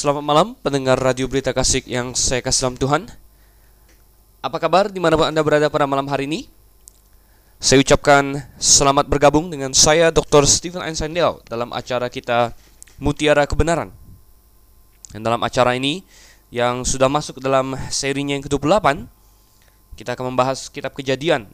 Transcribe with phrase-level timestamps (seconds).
[0.00, 3.02] Selamat malam pendengar Radio Berita Kasih yang saya kasih dalam Tuhan
[4.40, 6.48] Apa kabar di mana pun Anda berada pada malam hari ini?
[7.60, 10.48] Saya ucapkan selamat bergabung dengan saya Dr.
[10.48, 12.56] Stephen Einsandel dalam acara kita
[12.96, 13.92] Mutiara Kebenaran
[15.12, 16.00] Dan dalam acara ini
[16.48, 19.04] yang sudah masuk dalam serinya yang ke-28
[20.00, 21.44] Kita akan membahas kitab kejadian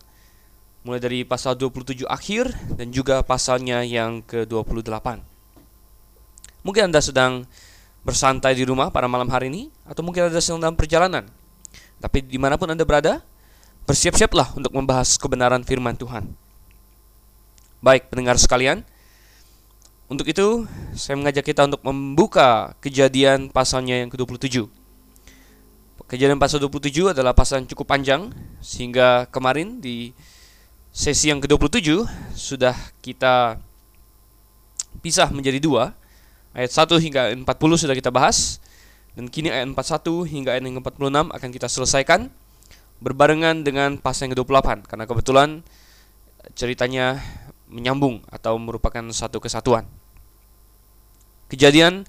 [0.87, 5.35] Mulai dari pasal 27 akhir dan juga pasalnya yang ke-28
[6.63, 7.51] Mungkin Anda sedang
[8.07, 11.26] bersantai di rumah pada malam hari ini atau mungkin ada sedang dalam perjalanan.
[11.99, 13.18] Tapi di mana pun Anda berada,
[13.82, 16.31] bersiap-siaplah untuk membahas kebenaran firman Tuhan.
[17.82, 18.86] Baik pendengar sekalian,
[20.07, 24.70] untuk itu saya mengajak kita untuk membuka kejadian pasalnya yang ke-27.
[26.07, 28.31] Kejadian pasal 27 adalah pasal yang cukup panjang
[28.62, 30.14] sehingga kemarin di
[30.95, 32.06] sesi yang ke-27
[32.39, 33.59] sudah kita
[35.03, 35.91] pisah menjadi dua
[36.56, 37.45] Ayat 1 hingga 40
[37.77, 38.65] sudah kita bahas
[39.12, 42.33] dan kini ayat 41 hingga ayat 46 akan kita selesaikan
[43.05, 45.48] berbarengan dengan pasal yang ke-28 karena kebetulan
[46.57, 47.21] ceritanya
[47.69, 49.85] menyambung atau merupakan satu kesatuan.
[51.53, 52.09] Kejadian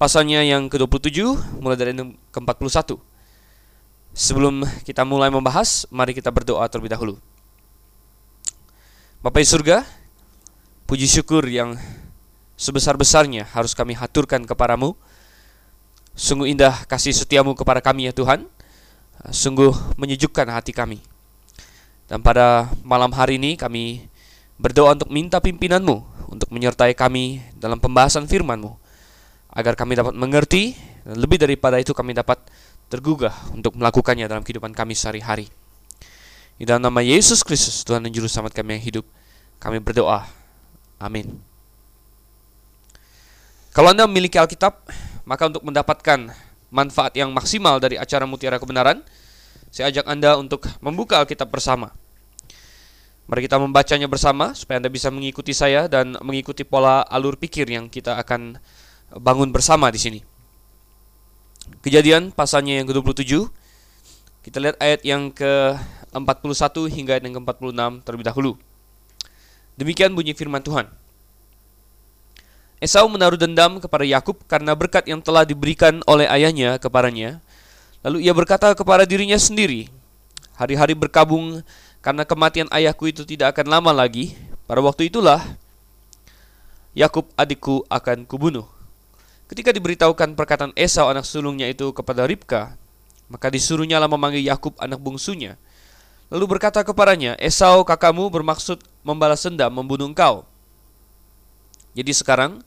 [0.00, 2.96] pasalnya yang ke-27 mulai dari ayat ke-41.
[4.14, 7.14] Sebelum kita mulai membahas, mari kita berdoa terlebih dahulu.
[9.26, 9.82] Bapak di surga,
[10.86, 11.74] puji syukur yang
[12.64, 14.96] sebesar-besarnya harus kami haturkan kepadamu.
[16.16, 18.48] Sungguh indah kasih setiamu kepada kami ya Tuhan.
[19.28, 21.04] Sungguh menyejukkan hati kami.
[22.08, 24.08] Dan pada malam hari ini kami
[24.56, 25.96] berdoa untuk minta pimpinanmu
[26.32, 28.76] untuk menyertai kami dalam pembahasan firmanmu
[29.54, 32.40] agar kami dapat mengerti dan lebih daripada itu kami dapat
[32.88, 35.48] tergugah untuk melakukannya dalam kehidupan kami sehari-hari.
[36.54, 39.04] Di dalam nama Yesus Kristus Tuhan dan Juru Selamat kami yang hidup,
[39.58, 40.28] kami berdoa.
[41.02, 41.53] Amin.
[43.74, 44.86] Kalau Anda memiliki Alkitab,
[45.26, 46.30] maka untuk mendapatkan
[46.70, 49.02] manfaat yang maksimal dari acara Mutiara Kebenaran,
[49.74, 51.90] saya ajak Anda untuk membuka Alkitab bersama.
[53.26, 57.90] Mari kita membacanya bersama supaya Anda bisa mengikuti saya dan mengikuti pola alur pikir yang
[57.90, 58.62] kita akan
[59.18, 60.20] bangun bersama di sini.
[61.82, 63.50] Kejadian pasalnya yang ke-27.
[64.46, 68.52] Kita lihat ayat yang ke-41 hingga ayat yang ke-46 terlebih dahulu.
[69.74, 70.86] Demikian bunyi firman Tuhan.
[72.82, 77.38] Esau menaruh dendam kepada Yakub karena berkat yang telah diberikan oleh ayahnya kepadanya.
[78.04, 79.88] Lalu ia berkata kepada dirinya sendiri,
[80.58, 81.64] "Hari-hari berkabung
[82.04, 84.36] karena kematian ayahku itu tidak akan lama lagi.
[84.68, 85.40] Pada waktu itulah
[86.92, 88.68] Yakub adikku akan kubunuh."
[89.48, 92.76] Ketika diberitahukan perkataan Esau anak sulungnya itu kepada Ribka,
[93.28, 95.56] maka disuruhnyalah memanggil Yakub anak bungsunya.
[96.32, 100.48] Lalu berkata kepadanya, "Esau kakakmu bermaksud membalas dendam membunuh engkau."
[101.94, 102.62] Jadi sekarang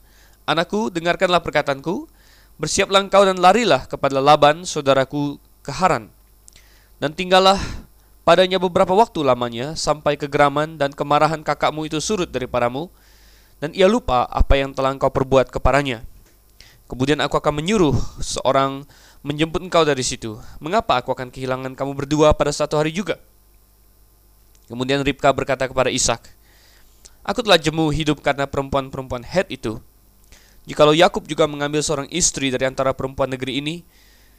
[0.48, 2.08] Anakku, dengarkanlah perkataanku,
[2.56, 6.08] bersiaplah engkau dan larilah kepada Laban, saudaraku ke Haran.
[6.96, 7.60] Dan tinggallah
[8.24, 12.88] padanya beberapa waktu lamanya, sampai kegeraman dan kemarahan kakakmu itu surut daripadamu,
[13.60, 16.00] dan ia lupa apa yang telah engkau perbuat kepadanya.
[16.88, 17.92] Kemudian aku akan menyuruh
[18.24, 18.88] seorang
[19.20, 20.40] menjemput engkau dari situ.
[20.64, 23.20] Mengapa aku akan kehilangan kamu berdua pada satu hari juga?
[24.72, 26.24] Kemudian Ribka berkata kepada Ishak,
[27.28, 29.76] Aku telah jemu hidup karena perempuan-perempuan Het itu,
[30.64, 33.84] Jikalau Yakub juga mengambil seorang istri dari antara perempuan negeri ini,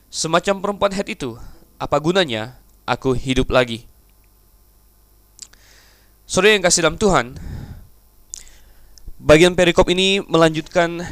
[0.10, 1.38] semacam perempuan Het itu,
[1.78, 2.58] apa gunanya
[2.90, 3.86] aku hidup lagi?
[6.26, 7.38] Saudara yang kasih dalam Tuhan,
[9.22, 11.06] bagian perikop ini melanjutkan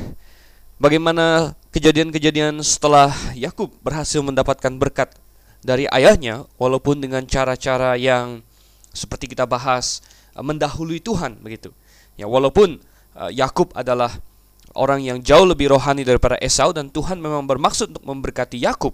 [0.82, 5.14] bagaimana kejadian-kejadian setelah Yakub berhasil mendapatkan berkat
[5.62, 8.42] dari ayahnya walaupun dengan cara-cara yang
[8.98, 10.02] seperti kita bahas
[10.42, 11.74] mendahului Tuhan begitu.
[12.18, 12.82] Ya walaupun
[13.18, 14.18] uh, Yakub adalah
[14.78, 18.94] orang yang jauh lebih rohani daripada Esau dan Tuhan memang bermaksud untuk memberkati Yakub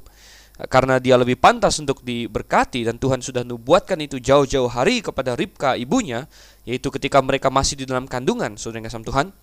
[0.69, 5.73] karena dia lebih pantas untuk diberkati dan Tuhan sudah nubuatkan itu jauh-jauh hari kepada Ribka
[5.73, 6.29] ibunya
[6.63, 9.33] yaitu ketika mereka masih di dalam kandungan saudara kasih Tuhan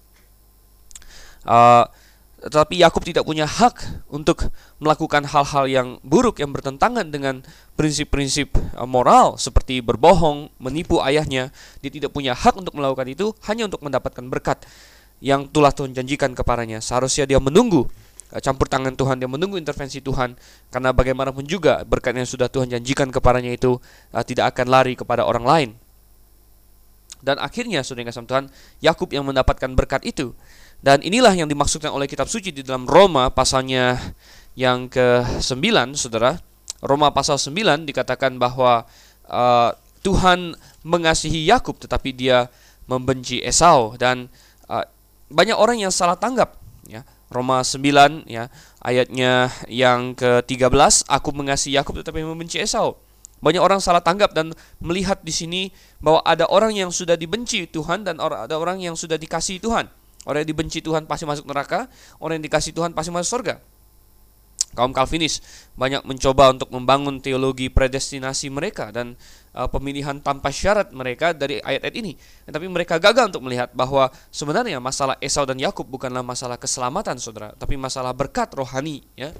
[1.50, 1.84] uh,
[2.40, 4.48] tetapi Yakub tidak punya hak untuk
[4.80, 7.44] melakukan hal-hal yang buruk yang bertentangan dengan
[7.76, 11.52] prinsip-prinsip uh, moral seperti berbohong, menipu ayahnya.
[11.84, 14.64] Dia tidak punya hak untuk melakukan itu hanya untuk mendapatkan berkat
[15.20, 16.80] yang telah Tuhan janjikan kepadanya.
[16.80, 17.84] Seharusnya dia menunggu
[18.32, 20.32] eh, campur tangan Tuhan, dia menunggu intervensi Tuhan
[20.72, 23.76] karena bagaimanapun juga berkat yang sudah Tuhan janjikan kepadanya itu
[24.16, 25.70] uh, tidak akan lari kepada orang lain.
[27.20, 28.48] Dan akhirnya saudara Tuhan,
[28.80, 30.32] Yakub yang mendapatkan berkat itu.
[30.80, 34.00] Dan inilah yang dimaksudkan oleh kitab suci di dalam Roma pasalnya
[34.56, 35.60] yang ke-9,
[35.96, 36.40] Saudara.
[36.80, 38.88] Roma pasal 9 dikatakan bahwa
[39.28, 42.48] uh, Tuhan mengasihi Yakub tetapi dia
[42.88, 44.32] membenci Esau dan
[44.64, 44.88] uh,
[45.28, 46.56] banyak orang yang salah tanggap
[46.88, 48.48] ya Roma 9 ya
[48.80, 52.96] ayatnya yang ke-13 aku mengasihi Yakub tetapi membenci Esau.
[53.40, 54.52] Banyak orang salah tanggap dan
[54.84, 55.62] melihat di sini
[55.96, 59.88] bahwa ada orang yang sudah dibenci Tuhan dan ada orang yang sudah dikasihi Tuhan.
[60.28, 61.88] Orang yang dibenci Tuhan pasti masuk neraka,
[62.20, 63.56] orang yang dikasih Tuhan pasti masuk surga.
[64.70, 65.42] Kaum Calvinis
[65.74, 69.18] banyak mencoba untuk membangun teologi predestinasi mereka dan
[69.50, 72.14] uh, pemilihan tanpa syarat mereka dari ayat-ayat ini.
[72.46, 77.50] Tetapi mereka gagal untuk melihat bahwa sebenarnya masalah Esau dan Yakub bukanlah masalah keselamatan saudara,
[77.58, 79.34] tapi masalah berkat rohani ya.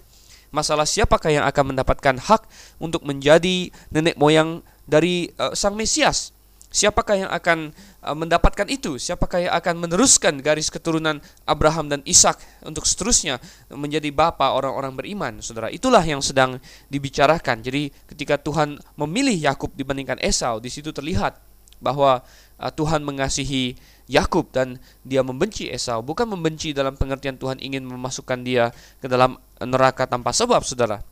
[0.50, 2.42] Masalah siapakah yang akan mendapatkan hak
[2.82, 6.34] untuk menjadi nenek moyang dari uh, sang Mesias?
[6.70, 7.74] Siapakah yang akan
[8.06, 8.94] uh, mendapatkan itu?
[8.94, 13.42] Siapakah yang akan meneruskan garis keturunan Abraham dan Ishak untuk seterusnya
[13.74, 15.66] menjadi bapa orang-orang beriman, Saudara?
[15.66, 17.66] Itulah yang sedang dibicarakan.
[17.66, 21.42] Jadi ketika Tuhan memilih Yakub dibandingkan Esau, di situ terlihat
[21.82, 22.22] bahwa
[22.62, 23.74] uh, Tuhan mengasihi
[24.06, 28.70] Yakub dan dia membenci Esau, bukan membenci dalam pengertian Tuhan ingin memasukkan dia
[29.02, 31.09] ke dalam neraka tanpa sebab, Saudara.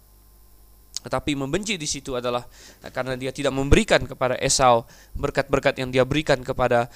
[0.98, 2.42] Tetapi membenci di situ adalah
[2.90, 4.82] karena dia tidak memberikan kepada Esau
[5.14, 6.90] berkat-berkat yang dia berikan kepada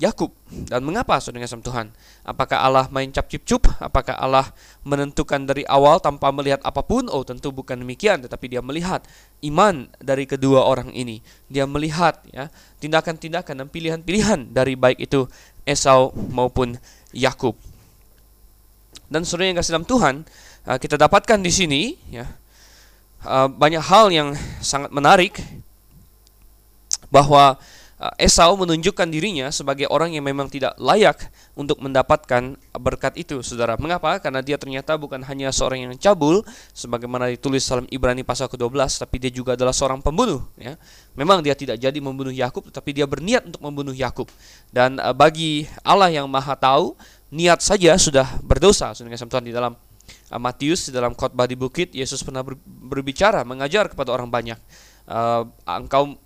[0.00, 0.32] Yakub.
[0.48, 1.86] Dan mengapa saudara sama Tuhan?
[2.24, 3.68] Apakah Allah main cap cip cup?
[3.76, 4.48] Apakah Allah
[4.82, 7.06] menentukan dari awal tanpa melihat apa pun?
[7.12, 9.04] Oh, tentu bukan demikian, tetapi dia melihat
[9.44, 11.20] iman dari kedua orang ini.
[11.52, 12.48] Dia melihat ya
[12.80, 15.28] tindakan-tindakan dan pilihan-pilihan dari baik itu
[15.68, 16.80] Esau maupun
[17.14, 17.54] Yakub.
[19.12, 20.14] Dan saudara yang kasih dalam Tuhan,
[20.66, 22.26] uh, kita dapatkan di sini ya
[23.22, 25.38] Eh, banyak hal yang sangat menarik
[27.06, 27.54] bahwa
[28.00, 33.78] uh, Esau menunjukkan dirinya sebagai orang yang memang tidak layak untuk mendapatkan berkat itu, saudara.
[33.78, 34.18] Mengapa?
[34.18, 36.42] Karena dia ternyata bukan hanya seorang yang cabul,
[36.74, 40.42] sebagaimana ditulis dalam Ibrani pasal ke-12, tapi dia juga adalah seorang pembunuh.
[40.58, 40.74] Ya.
[41.14, 44.26] Memang dia tidak jadi membunuh Yakub, tetapi dia berniat untuk membunuh Yakub.
[44.74, 46.98] Dan uh, bagi Allah yang Maha Tahu,
[47.30, 49.78] niat saja sudah berdosa, saudara Tuhan di dalam
[50.40, 54.58] Matius dalam khotbah di bukit Yesus pernah berbicara mengajar kepada orang banyak.
[55.04, 56.16] Uh, engkau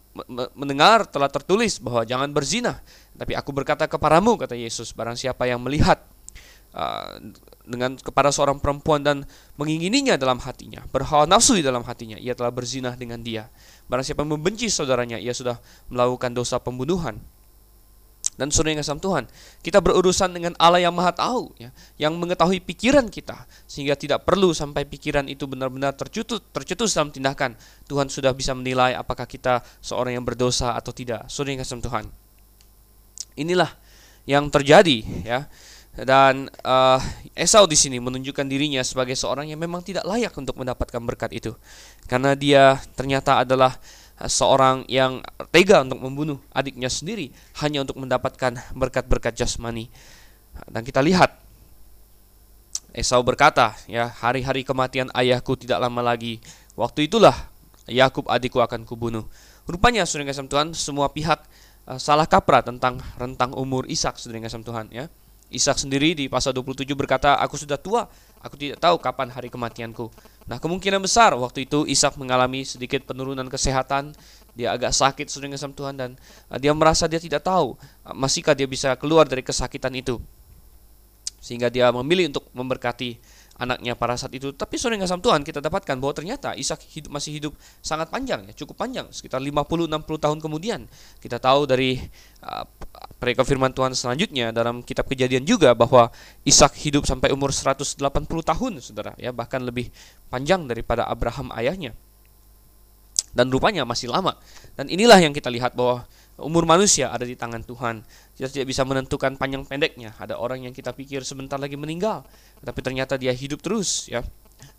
[0.57, 2.81] mendengar telah tertulis bahwa jangan berzina
[3.17, 6.01] tapi aku berkata kepadamu kata Yesus barang siapa yang melihat
[6.73, 7.21] uh,
[7.67, 9.29] dengan kepada seorang perempuan dan
[9.61, 13.51] mengingininya dalam hatinya berhawa nafsu di dalam hatinya ia telah berzina dengan dia.
[13.91, 15.59] Barang siapa membenci saudaranya ia sudah
[15.91, 17.19] melakukan dosa pembunuhan
[18.37, 19.25] dan yang kasih Tuhan,
[19.65, 24.53] kita berurusan dengan Allah yang Maha Tahu, ya, yang mengetahui pikiran kita, sehingga tidak perlu
[24.53, 27.57] sampai pikiran itu benar-benar tercetus, tercetus dalam tindakan.
[27.89, 31.33] Tuhan sudah bisa menilai apakah kita seorang yang berdosa atau tidak.
[31.33, 32.05] Yang kasih Tuhan,
[33.41, 33.73] inilah
[34.29, 35.49] yang terjadi, ya.
[35.97, 37.01] Dan uh,
[37.33, 41.57] Esau di sini menunjukkan dirinya sebagai seorang yang memang tidak layak untuk mendapatkan berkat itu,
[42.05, 43.73] karena dia ternyata adalah
[44.25, 45.21] seorang yang
[45.53, 47.29] tega untuk membunuh adiknya sendiri
[47.61, 49.93] hanya untuk mendapatkan berkat-berkat jasmani.
[50.65, 51.37] Dan kita lihat
[52.97, 56.41] Esau berkata, ya, hari-hari kematian ayahku tidak lama lagi.
[56.81, 57.37] Waktu itulah
[57.85, 59.29] Yakub adikku akan kubunuh.
[59.69, 61.45] Rupanya saudara kasih Tuhan, semua pihak
[61.85, 65.13] uh, salah kaprah tentang rentang umur Ishak saudara kasih Tuhan, ya.
[65.53, 68.09] Ishak sendiri di pasal 27 berkata, "Aku sudah tua,
[68.41, 70.09] aku tidak tahu kapan hari kematianku."
[70.47, 74.15] Nah, kemungkinan besar waktu itu Ishak mengalami sedikit penurunan kesehatan,
[74.55, 76.11] dia agak sakit sudah dengan Tuhan dan
[76.49, 77.75] uh, dia merasa dia tidak tahu
[78.07, 80.23] uh, masihkah dia bisa keluar dari kesakitan itu.
[81.43, 83.19] Sehingga dia memilih untuk memberkati
[83.57, 84.53] anaknya pada saat itu.
[84.53, 88.53] Tapi sore ngasam Tuhan kita dapatkan bahwa ternyata Ishak hidup, masih hidup sangat panjang ya,
[88.53, 90.81] cukup panjang, sekitar 50 60 tahun kemudian.
[91.21, 91.97] Kita tahu dari
[92.45, 92.65] uh,
[93.45, 96.13] firman Tuhan selanjutnya dalam kitab Kejadian juga bahwa
[96.45, 99.89] Ishak hidup sampai umur 180 tahun, Saudara, ya, bahkan lebih
[100.29, 101.97] panjang daripada Abraham ayahnya.
[103.37, 104.33] Dan rupanya masih lama.
[104.81, 108.05] Dan inilah yang kita lihat bahwa umur manusia ada di tangan Tuhan.
[108.37, 110.13] Kita tidak bisa menentukan panjang pendeknya.
[110.21, 112.25] Ada orang yang kita pikir sebentar lagi meninggal,
[112.61, 114.21] tapi ternyata dia hidup terus, ya.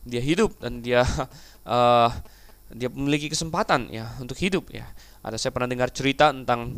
[0.06, 1.06] Dia hidup dan dia
[1.66, 2.10] uh,
[2.80, 4.86] dia memiliki kesempatan ya untuk hidup ya.
[5.26, 6.78] Ada saya pernah dengar cerita tentang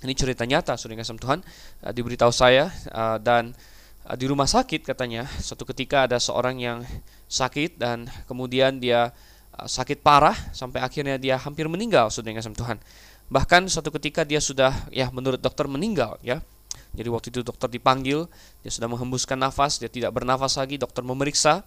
[0.00, 1.40] ini cerita nyata, sudah kasih Tuhan
[1.84, 3.52] uh, diberitahu saya uh, dan
[4.08, 6.78] uh, di rumah sakit katanya suatu ketika ada seorang yang
[7.28, 9.12] sakit dan kemudian dia
[9.56, 12.80] uh, sakit parah sampai akhirnya dia hampir meninggal, sudah kasih Tuhan.
[13.30, 16.42] Bahkan suatu ketika dia sudah ya menurut dokter meninggal ya.
[16.90, 18.26] Jadi waktu itu dokter dipanggil,
[18.66, 21.62] dia sudah menghembuskan nafas, dia tidak bernafas lagi, dokter memeriksa.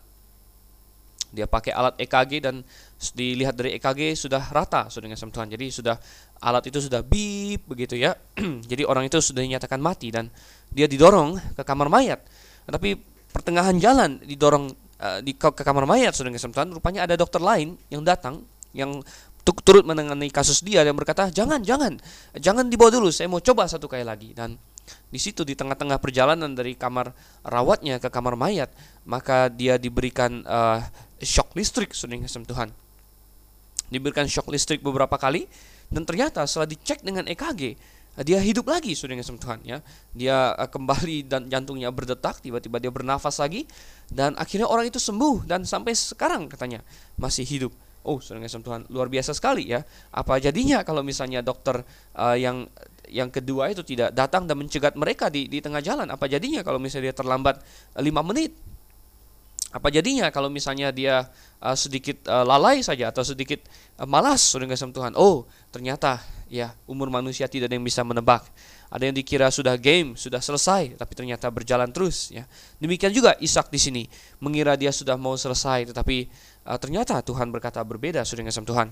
[1.31, 2.61] Dia pakai alat EKG dan
[3.15, 5.47] dilihat dari EKG sudah rata sudah dengan Tuhan.
[5.49, 5.95] Jadi sudah
[6.43, 8.13] alat itu sudah bip begitu ya.
[8.69, 10.27] Jadi orang itu sudah dinyatakan mati dan
[10.69, 12.21] dia didorong ke kamar mayat.
[12.67, 12.99] Tapi
[13.33, 14.69] pertengahan jalan didorong
[15.01, 19.01] uh, di ke, kamar mayat sudah dengan Tuhan, rupanya ada dokter lain yang datang yang
[19.43, 21.99] turut menangani kasus dia dan berkata jangan jangan
[22.39, 24.55] jangan dibawa dulu saya mau coba satu kali lagi dan
[25.13, 27.13] di situ di tengah-tengah perjalanan dari kamar
[27.45, 28.73] rawatnya ke kamar mayat,
[29.05, 30.81] maka dia diberikan uh,
[31.21, 32.69] shock listrik, saudara kasih Tuhan.
[33.93, 35.45] Diberikan shock listrik beberapa kali
[35.93, 37.77] dan ternyata setelah dicek dengan EKG,
[38.25, 39.77] dia hidup lagi saudara kasih Tuhan ya.
[40.17, 43.69] Dia uh, kembali dan jantungnya berdetak, tiba-tiba dia bernafas lagi
[44.09, 46.81] dan akhirnya orang itu sembuh dan sampai sekarang katanya
[47.21, 47.73] masih hidup.
[48.03, 49.79] Oh, saudara kasih Tuhan, luar biasa sekali ya.
[50.11, 51.87] Apa jadinya kalau misalnya dokter
[52.19, 52.67] uh, yang
[53.07, 56.07] yang kedua itu tidak datang dan mencegat mereka di, di tengah jalan.
[56.11, 57.63] Apa jadinya kalau misalnya dia terlambat
[57.99, 58.51] lima menit?
[59.73, 61.25] Apa jadinya kalau misalnya dia
[61.57, 63.65] uh, sedikit uh, lalai saja atau sedikit
[63.97, 65.13] uh, malas sudah nggak Tuhan?
[65.17, 68.45] Oh, ternyata ya umur manusia tidak ada yang bisa menebak.
[68.93, 72.45] Ada yang dikira sudah game, sudah selesai, tapi ternyata berjalan terus ya.
[72.77, 74.03] Demikian juga Ishak di sini
[74.37, 76.29] mengira dia sudah mau selesai, tetapi
[76.67, 78.89] uh, ternyata Tuhan berkata berbeda sudah nggak Tuhan.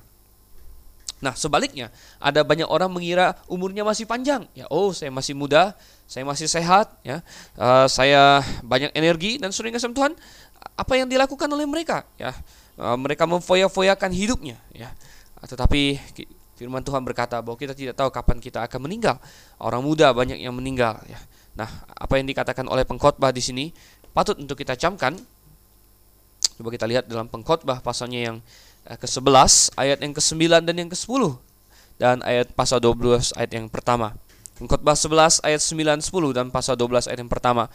[1.21, 4.49] Nah, sebaliknya, ada banyak orang mengira umurnya masih panjang.
[4.57, 5.77] Ya, oh, saya masih muda,
[6.09, 7.21] saya masih sehat, ya,
[7.61, 10.17] uh, saya banyak energi dan sering kasih Tuhan.
[10.73, 12.09] Apa yang dilakukan oleh mereka?
[12.17, 12.33] Ya,
[12.81, 14.57] uh, mereka memfoya-foyakan hidupnya.
[14.73, 14.89] Ya,
[15.45, 16.01] tetapi
[16.61, 19.17] Firman Tuhan berkata bahwa kita tidak tahu kapan kita akan meninggal.
[19.57, 21.01] Orang muda banyak yang meninggal.
[21.09, 21.17] Ya.
[21.57, 23.73] Nah, apa yang dikatakan oleh pengkhotbah di sini
[24.13, 25.17] patut untuk kita camkan.
[26.61, 28.37] Coba kita lihat dalam pengkhotbah pasalnya yang
[28.81, 31.37] Eh, ke-11 ayat yang ke-9 dan yang ke-10
[32.01, 34.17] dan ayat pasal 12 ayat yang pertama.
[34.57, 37.69] Pengkhotbah 11 ayat 9 10 dan pasal 12 ayat yang pertama.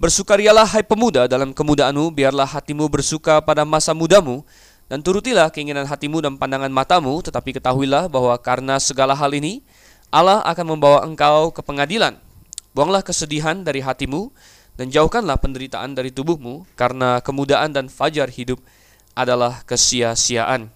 [0.00, 4.40] Bersukarialah hai pemuda dalam kemudaanmu, biarlah hatimu bersuka pada masa mudamu
[4.88, 9.60] dan turutilah keinginan hatimu dan pandangan matamu, tetapi ketahuilah bahwa karena segala hal ini
[10.08, 12.16] Allah akan membawa engkau ke pengadilan.
[12.72, 14.32] Buanglah kesedihan dari hatimu
[14.78, 18.62] dan jauhkanlah penderitaan dari tubuhmu karena kemudaan dan fajar hidup
[19.18, 20.70] adalah kesia-siaan.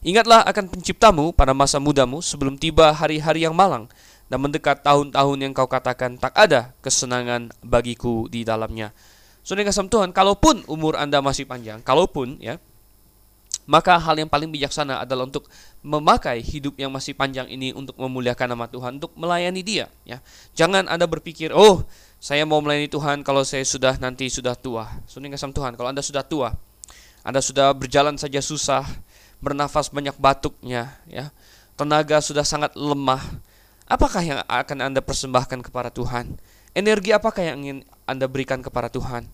[0.00, 3.90] Ingatlah akan penciptamu pada masa mudamu sebelum tiba hari-hari yang malang
[4.30, 8.94] dan mendekat tahun-tahun yang kau katakan tak ada kesenangan bagiku di dalamnya.
[9.42, 12.62] Saudara kasih Tuhan, kalaupun umur Anda masih panjang, kalaupun ya,
[13.66, 15.50] maka hal yang paling bijaksana adalah untuk
[15.82, 19.86] memakai hidup yang masih panjang ini untuk memuliakan nama Tuhan, untuk melayani Dia.
[20.06, 20.22] Ya,
[20.54, 21.82] jangan Anda berpikir, oh,
[22.20, 24.86] saya mau melayani Tuhan kalau saya sudah nanti sudah tua.
[25.08, 26.52] Saudara kasih Tuhan, kalau Anda sudah tua,
[27.20, 28.84] anda sudah berjalan saja susah,
[29.44, 31.28] bernafas banyak batuknya, ya.
[31.76, 33.20] Tenaga sudah sangat lemah.
[33.84, 36.36] Apakah yang akan Anda persembahkan kepada Tuhan?
[36.72, 39.28] Energi apakah yang ingin Anda berikan kepada Tuhan?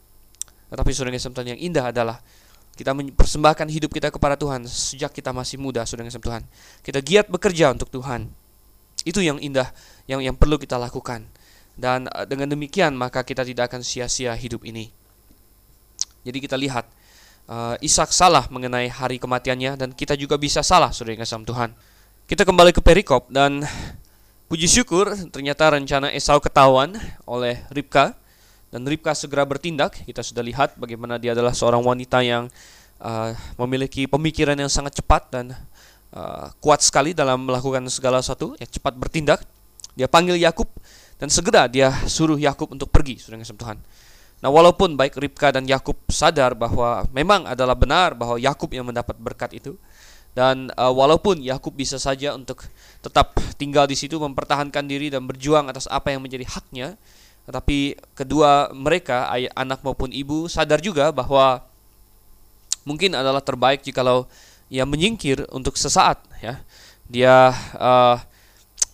[0.66, 2.18] Tetapi saudara yang yang indah adalah
[2.74, 6.42] kita mempersembahkan hidup kita kepada Tuhan sejak kita masih muda, saudara yang Tuhan.
[6.82, 8.26] Kita giat bekerja untuk Tuhan.
[9.06, 9.70] Itu yang indah,
[10.10, 11.22] yang yang perlu kita lakukan.
[11.76, 14.88] Dan eh, dengan demikian maka kita tidak akan sia-sia hidup ini.
[16.26, 16.90] Jadi kita lihat
[17.46, 21.70] uh, Ishak salah mengenai hari kematiannya dan kita juga bisa salah saudara yang sama Tuhan.
[22.26, 23.62] Kita kembali ke perikop dan
[24.50, 28.18] puji syukur ternyata rencana Esau ketahuan oleh Ribka
[28.74, 30.02] dan Ribka segera bertindak.
[30.02, 32.50] Kita sudah lihat bagaimana dia adalah seorang wanita yang
[32.98, 33.30] uh,
[33.62, 35.54] memiliki pemikiran yang sangat cepat dan
[36.10, 39.46] uh, kuat sekali dalam melakukan segala sesuatu, ya cepat bertindak.
[39.96, 40.68] Dia panggil Yakub
[41.16, 43.78] dan segera dia suruh Yakub untuk pergi, saudara yang Tuhan.
[44.36, 49.16] Nah, walaupun baik Ribka dan Yakub sadar bahwa memang adalah benar bahwa Yakub yang mendapat
[49.16, 49.80] berkat itu,
[50.36, 52.60] dan uh, walaupun Yakub bisa saja untuk
[53.00, 57.00] tetap tinggal di situ mempertahankan diri dan berjuang atas apa yang menjadi haknya,
[57.48, 61.64] tetapi kedua mereka ayah, anak maupun ibu sadar juga bahwa
[62.84, 64.28] mungkin adalah terbaik jikalau
[64.68, 66.60] ia menyingkir untuk sesaat ya.
[67.08, 68.20] Dia uh,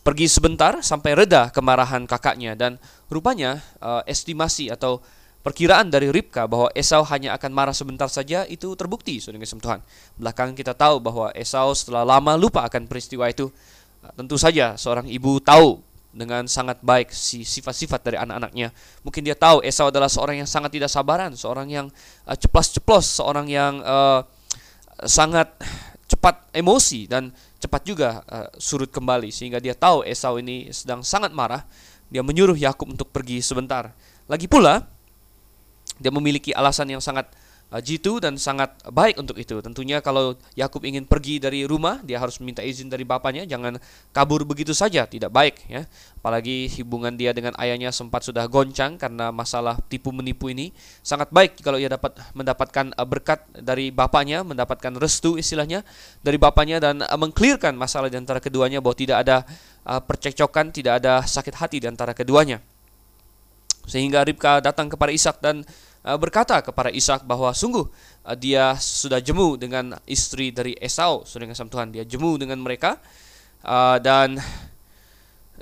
[0.03, 4.99] pergi sebentar sampai reda kemarahan kakaknya dan rupanya uh, estimasi atau
[5.43, 9.83] Perkiraan dari Ribka bahwa Esau hanya akan marah sebentar saja itu terbukti, saudara kasih Tuhan.
[10.15, 13.51] Belakangan kita tahu bahwa Esau setelah lama lupa akan peristiwa itu.
[14.15, 15.83] Tentu saja seorang ibu tahu
[16.15, 18.71] dengan sangat baik si sifat-sifat dari anak-anaknya.
[19.03, 21.87] Mungkin dia tahu Esau adalah seorang yang sangat tidak sabaran, seorang yang
[22.23, 24.23] uh, ceplas-ceplos, seorang yang uh,
[25.11, 25.51] sangat
[26.07, 31.31] cepat emosi dan cepat juga uh, surut kembali sehingga dia tahu Esau ini sedang sangat
[31.31, 31.62] marah.
[32.11, 33.95] Dia menyuruh Yakub untuk pergi sebentar.
[34.26, 34.85] Lagi pula,
[35.97, 37.31] dia memiliki alasan yang sangat
[37.81, 39.57] jitu dan sangat baik untuk itu.
[39.64, 43.81] Tentunya kalau Yakub ingin pergi dari rumah, dia harus meminta izin dari bapaknya, jangan
[44.12, 45.88] kabur begitu saja, tidak baik ya.
[46.21, 50.75] Apalagi hubungan dia dengan ayahnya sempat sudah goncang karena masalah tipu menipu ini.
[51.00, 55.81] Sangat baik kalau ia dapat mendapatkan uh, berkat dari bapaknya, mendapatkan restu istilahnya
[56.21, 59.47] dari bapaknya dan uh, mengklirkan masalah di antara keduanya bahwa tidak ada
[59.83, 62.62] percekcokan, tidak ada sakit hati di antara keduanya.
[63.83, 67.87] Sehingga Ribka datang kepada Ishak dan uh, berkata kepada Ishak bahwa sungguh
[68.27, 72.99] uh, dia sudah jemu dengan istri dari Esau, saudara kasih Tuhan, dia jemu dengan mereka
[73.63, 74.43] uh, dan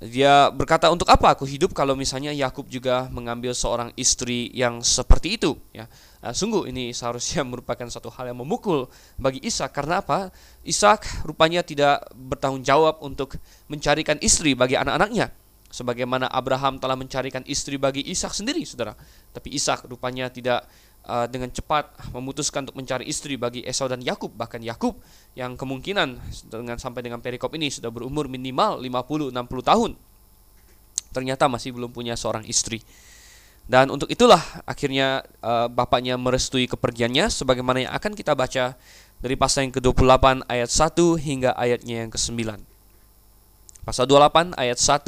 [0.00, 5.36] Dia berkata, "Untuk apa aku hidup kalau misalnya Yakub juga mengambil seorang istri yang seperti
[5.36, 5.92] itu?" Ya.
[6.32, 8.88] Sungguh ini seharusnya merupakan satu hal yang memukul
[9.20, 10.32] bagi Ishak karena apa?
[10.64, 13.36] Ishak rupanya tidak bertanggung jawab untuk
[13.68, 15.36] mencarikan istri bagi anak-anaknya
[15.70, 18.92] sebagaimana Abraham telah mencarikan istri bagi Ishak sendiri, Saudara.
[19.30, 20.66] Tapi Ishak rupanya tidak
[21.06, 24.98] uh, dengan cepat memutuskan untuk mencari istri bagi Esau dan Yakub bahkan Yakub
[25.38, 29.90] yang kemungkinan dengan sampai dengan perikop ini sudah berumur minimal 50 60 tahun
[31.10, 32.84] ternyata masih belum punya seorang istri
[33.70, 38.74] dan untuk itulah akhirnya uh, bapaknya merestui kepergiannya sebagaimana yang akan kita baca
[39.22, 42.56] dari pasal yang ke-28 ayat 1 hingga ayatnya yang ke-9.
[43.86, 45.06] Pasal 28 ayat 1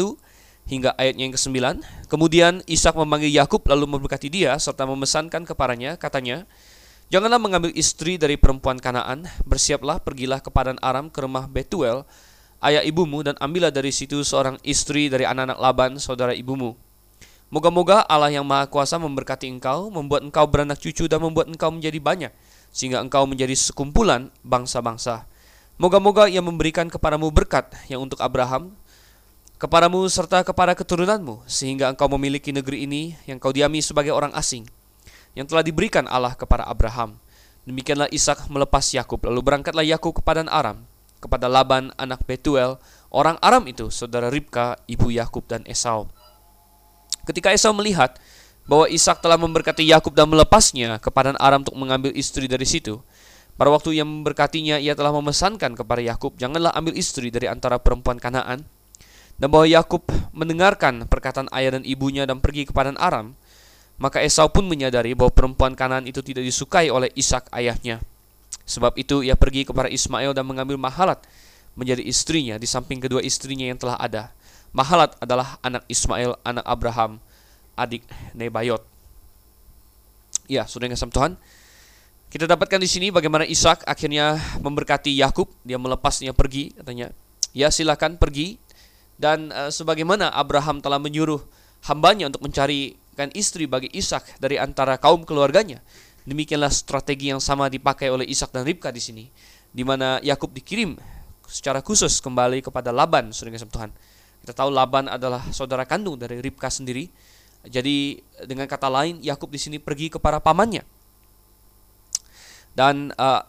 [0.66, 1.58] hingga ayatnya yang ke-9.
[2.06, 6.46] Kemudian Ishak memanggil Yakub lalu memberkati dia serta memesankan kepadanya, katanya,
[7.12, 12.08] Janganlah mengambil istri dari perempuan Kanaan, bersiaplah pergilah ke padan Aram ke rumah Betuel,
[12.64, 16.72] ayah ibumu dan ambillah dari situ seorang istri dari anak-anak Laban, saudara ibumu.
[17.52, 22.00] Moga-moga Allah yang Maha Kuasa memberkati engkau, membuat engkau beranak cucu dan membuat engkau menjadi
[22.00, 22.32] banyak,
[22.72, 25.28] sehingga engkau menjadi sekumpulan bangsa-bangsa.
[25.76, 28.72] Moga-moga ia memberikan kepadamu berkat yang untuk Abraham,
[29.62, 34.66] kepadamu serta kepada keturunanmu, sehingga engkau memiliki negeri ini yang kau diami sebagai orang asing
[35.38, 37.14] yang telah diberikan Allah kepada Abraham.
[37.62, 40.82] Demikianlah Ishak melepas Yakub, lalu berangkatlah Yakub kepada Aram,
[41.22, 42.74] kepada Laban anak Betuel,
[43.14, 46.10] orang Aram itu, saudara Ribka, ibu Yakub dan Esau.
[47.22, 48.18] Ketika Esau melihat
[48.66, 52.98] bahwa Ishak telah memberkati Yakub dan melepasnya kepada Aram untuk mengambil istri dari situ,
[53.54, 58.18] pada waktu ia memberkatinya, ia telah memesankan kepada Yakub, janganlah ambil istri dari antara perempuan
[58.18, 58.66] Kanaan,
[59.42, 63.34] dan bahwa Yakub mendengarkan perkataan ayah dan ibunya dan pergi kepada Aram,
[63.98, 67.98] maka Esau pun menyadari bahwa perempuan kanan itu tidak disukai oleh Ishak ayahnya.
[68.62, 71.18] Sebab itu ia pergi kepada Ismail dan mengambil Mahalat
[71.74, 74.30] menjadi istrinya di samping kedua istrinya yang telah ada.
[74.70, 77.18] Mahalat adalah anak Ismail, anak Abraham,
[77.74, 78.06] adik
[78.38, 78.86] Nebayot.
[80.46, 81.34] Ya, sudah yang Tuhan.
[82.30, 87.10] Kita dapatkan di sini bagaimana Ishak akhirnya memberkati Yakub, dia melepasnya pergi, katanya,
[87.50, 88.62] "Ya, silakan pergi."
[89.22, 91.38] Dan uh, sebagaimana Abraham telah menyuruh
[91.86, 95.78] hambanya untuk mencari kan istri bagi Ishak dari antara kaum keluarganya.
[96.26, 99.24] Demikianlah strategi yang sama dipakai oleh Ishak dan Ribka di sini,
[99.70, 100.98] di mana Yakub dikirim
[101.46, 103.90] secara khusus kembali kepada Laban, saudara Tuhan.
[104.42, 107.06] Kita tahu Laban adalah saudara kandung dari Ribka sendiri.
[107.62, 110.82] Jadi dengan kata lain Yakub di sini pergi kepada pamannya.
[112.74, 113.46] Dan uh,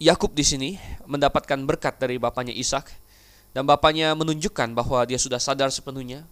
[0.00, 0.70] Yakub di sini
[1.04, 3.03] mendapatkan berkat dari bapaknya Ishak
[3.54, 6.26] dan bapaknya menunjukkan bahwa dia sudah sadar sepenuhnya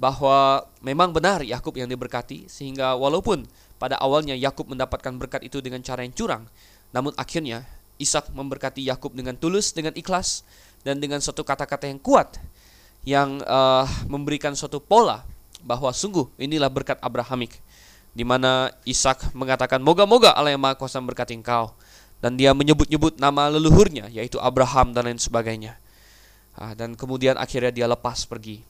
[0.00, 3.44] bahwa memang benar Yakub yang diberkati sehingga walaupun
[3.76, 6.48] pada awalnya Yakub mendapatkan berkat itu dengan cara yang curang,
[6.94, 7.68] namun akhirnya
[8.00, 10.40] Ishak memberkati Yakub dengan tulus, dengan ikhlas
[10.80, 12.40] dan dengan suatu kata-kata yang kuat
[13.04, 15.20] yang uh, memberikan suatu pola
[15.60, 17.60] bahwa sungguh inilah berkat Abrahamik
[18.12, 21.72] di mana Ishak mengatakan moga-moga Allah yang Maha Kuasa memberkati engkau
[22.20, 25.79] dan dia menyebut-nyebut nama leluhurnya yaitu Abraham dan lain sebagainya.
[26.60, 28.60] Ah, dan kemudian akhirnya dia lepas pergi.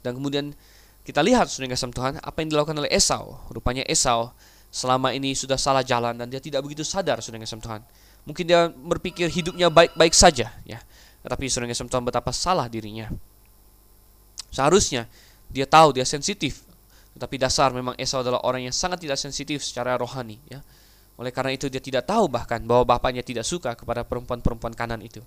[0.00, 0.56] Dan kemudian
[1.04, 3.36] kita lihat saudara kasih Tuhan apa yang dilakukan oleh Esau.
[3.52, 4.32] Rupanya Esau
[4.72, 7.84] selama ini sudah salah jalan dan dia tidak begitu sadar saudara kasih Tuhan.
[8.24, 10.80] Mungkin dia berpikir hidupnya baik-baik saja ya.
[11.20, 13.12] Tetapi saudara kasih Tuhan betapa salah dirinya.
[14.48, 15.04] Seharusnya
[15.52, 16.64] dia tahu dia sensitif.
[17.12, 20.64] Tetapi dasar memang Esau adalah orang yang sangat tidak sensitif secara rohani ya.
[21.20, 25.20] Oleh karena itu dia tidak tahu bahkan bahwa bapaknya tidak suka kepada perempuan-perempuan kanan itu.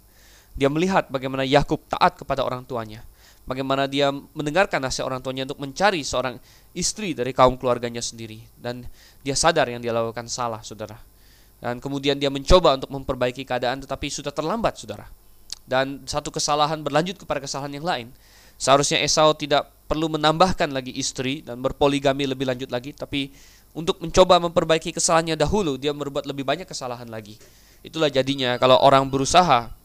[0.57, 3.05] Dia melihat bagaimana Yakub taat kepada orang tuanya.
[3.47, 6.35] Bagaimana dia mendengarkan nasihat orang tuanya untuk mencari seorang
[6.75, 8.43] istri dari kaum keluarganya sendiri.
[8.57, 8.83] Dan
[9.23, 10.99] dia sadar yang dia lakukan salah saudara.
[11.61, 15.07] Dan kemudian dia mencoba untuk memperbaiki keadaan tetapi sudah terlambat saudara.
[15.63, 18.07] Dan satu kesalahan berlanjut kepada kesalahan yang lain.
[18.57, 23.31] Seharusnya Esau tidak perlu menambahkan lagi istri dan berpoligami lebih lanjut lagi tapi
[23.71, 27.37] untuk mencoba memperbaiki kesalahannya dahulu dia berbuat lebih banyak kesalahan lagi.
[27.85, 29.76] Itulah jadinya kalau orang berusaha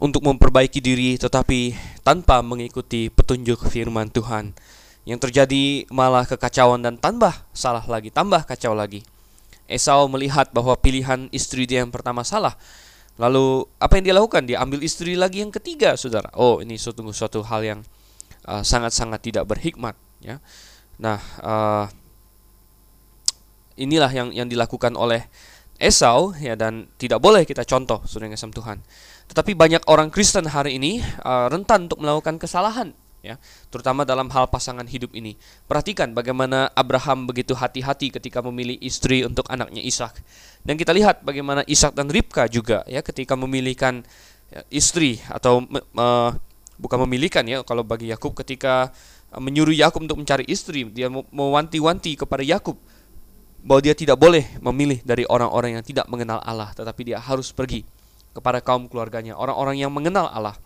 [0.00, 4.56] untuk memperbaiki diri tetapi tanpa mengikuti petunjuk firman Tuhan.
[5.04, 9.04] Yang terjadi malah kekacauan dan tambah salah lagi, tambah kacau lagi.
[9.68, 12.56] Esau melihat bahwa pilihan istri dia yang pertama salah.
[13.20, 14.42] Lalu apa yang dia lakukan?
[14.48, 16.32] Dia ambil istri lagi yang ketiga, saudara.
[16.32, 17.80] Oh, ini suatu suatu hal yang
[18.48, 19.92] uh, sangat-sangat uh, tidak berhikmat,
[20.24, 20.40] ya.
[20.96, 21.84] Nah, uh,
[23.76, 25.28] inilah yang yang dilakukan oleh
[25.80, 28.84] Esau ya dan tidak boleh kita contoh saudara yang Tuhan.
[29.32, 32.92] Tetapi banyak orang Kristen hari ini uh, rentan untuk melakukan kesalahan
[33.24, 33.40] ya,
[33.72, 35.40] terutama dalam hal pasangan hidup ini.
[35.64, 40.20] Perhatikan bagaimana Abraham begitu hati-hati ketika memilih istri untuk anaknya Ishak.
[40.60, 44.04] Dan kita lihat bagaimana Ishak dan Ribka juga ya ketika memilihkan
[44.52, 45.64] ya, istri atau
[45.96, 46.30] uh,
[46.76, 48.92] bukan memilihkan ya kalau bagi Yakub ketika
[49.32, 52.76] uh, menyuruh Yakub untuk mencari istri, dia mewanti-wanti kepada Yakub
[53.60, 57.84] bahwa dia tidak boleh memilih dari orang-orang yang tidak mengenal Allah, tetapi dia harus pergi
[58.32, 60.56] kepada kaum keluarganya, orang-orang yang mengenal Allah.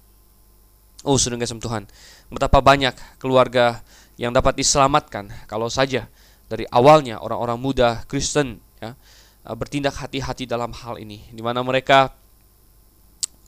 [1.04, 1.84] Oh, sudah kasih Tuhan,
[2.32, 3.84] betapa banyak keluarga
[4.16, 6.08] yang dapat diselamatkan kalau saja
[6.48, 8.96] dari awalnya orang-orang muda Kristen ya,
[9.44, 12.14] uh, bertindak hati-hati dalam hal ini, di mana mereka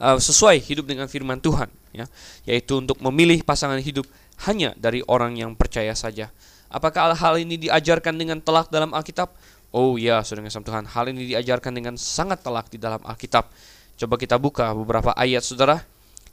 [0.01, 2.07] uh, sesuai hidup dengan firman Tuhan ya
[2.45, 4.05] yaitu untuk memilih pasangan hidup
[4.45, 6.29] hanya dari orang yang percaya saja
[6.77, 9.33] apakah hal ini diajarkan dengan telak dalam Alkitab?
[9.73, 10.85] Oh ya saudara kasih Tuhan.
[10.85, 13.49] Hal ini diajarkan dengan sangat telak di dalam Alkitab.
[13.97, 15.81] Coba kita buka beberapa ayat saudara.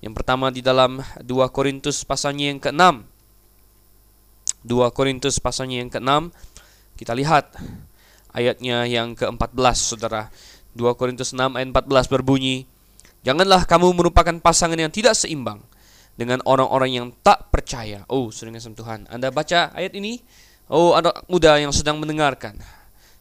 [0.04, 3.08] Yang pertama di dalam 2 Korintus pasalnya yang ke-6
[4.68, 6.28] 2 Korintus pasalnya yang ke-6
[7.00, 7.56] kita lihat
[8.36, 10.28] ayatnya yang ke-14 saudara.
[10.76, 12.68] 2 Korintus 6 ayat 14 berbunyi
[13.24, 15.64] Janganlah kamu merupakan pasangan yang tidak seimbang
[16.14, 18.06] dengan orang-orang yang tak percaya.
[18.10, 19.10] Oh, sering Tuhan.
[19.10, 20.22] Anda baca ayat ini?
[20.70, 22.58] Oh, anak muda yang sedang mendengarkan.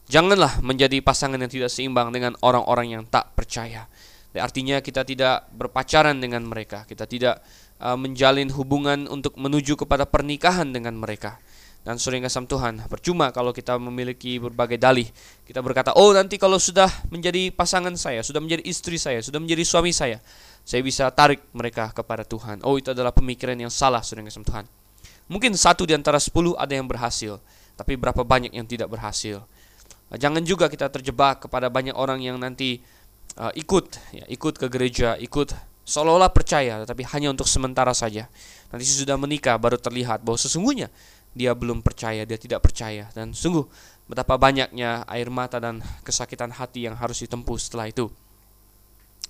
[0.07, 3.87] Janganlah menjadi pasangan yang tidak seimbang dengan orang-orang yang tak percaya.
[4.33, 7.37] Artinya kita tidak berpacaran dengan mereka, kita tidak
[7.77, 11.37] uh, menjalin hubungan untuk menuju kepada pernikahan dengan mereka.
[11.83, 15.03] Dan sering kasam Tuhan, percuma kalau kita memiliki berbagai dalih.
[15.43, 19.67] Kita berkata, oh nanti kalau sudah menjadi pasangan saya, sudah menjadi istri saya, sudah menjadi
[19.67, 20.23] suami saya,
[20.63, 22.63] saya bisa tarik mereka kepada Tuhan.
[22.63, 24.65] Oh itu adalah pemikiran yang salah, kasam Tuhan.
[25.27, 27.39] Mungkin satu di antara sepuluh ada yang berhasil,
[27.75, 29.43] tapi berapa banyak yang tidak berhasil.
[30.13, 32.83] Jangan juga kita terjebak kepada banyak orang yang nanti
[33.39, 38.29] uh, ikut, ya, ikut ke gereja, ikut seolah-olah percaya, tapi hanya untuk sementara saja.
[38.69, 40.87] Nanti sudah menikah baru terlihat bahwa sesungguhnya
[41.33, 43.09] dia belum percaya, dia tidak percaya.
[43.11, 43.65] Dan sungguh
[44.05, 48.13] betapa banyaknya air mata dan kesakitan hati yang harus ditempuh setelah itu.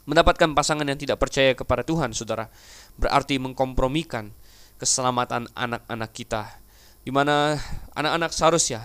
[0.04, 2.52] Mendapatkan pasangan yang tidak percaya kepada Tuhan, saudara,
[3.00, 4.36] berarti mengkompromikan
[4.76, 6.60] keselamatan anak-anak kita.
[7.04, 7.56] Di mana
[7.96, 8.84] anak-anak seharusnya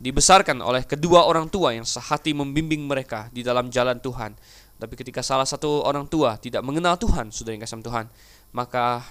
[0.00, 4.36] dibesarkan oleh kedua orang tua yang sehati membimbing mereka di dalam jalan Tuhan.
[4.74, 8.08] Tapi ketika salah satu orang tua tidak mengenal Tuhan, sudah yang kasih Tuhan,
[8.52, 9.04] maka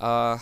[0.00, 0.36] uh,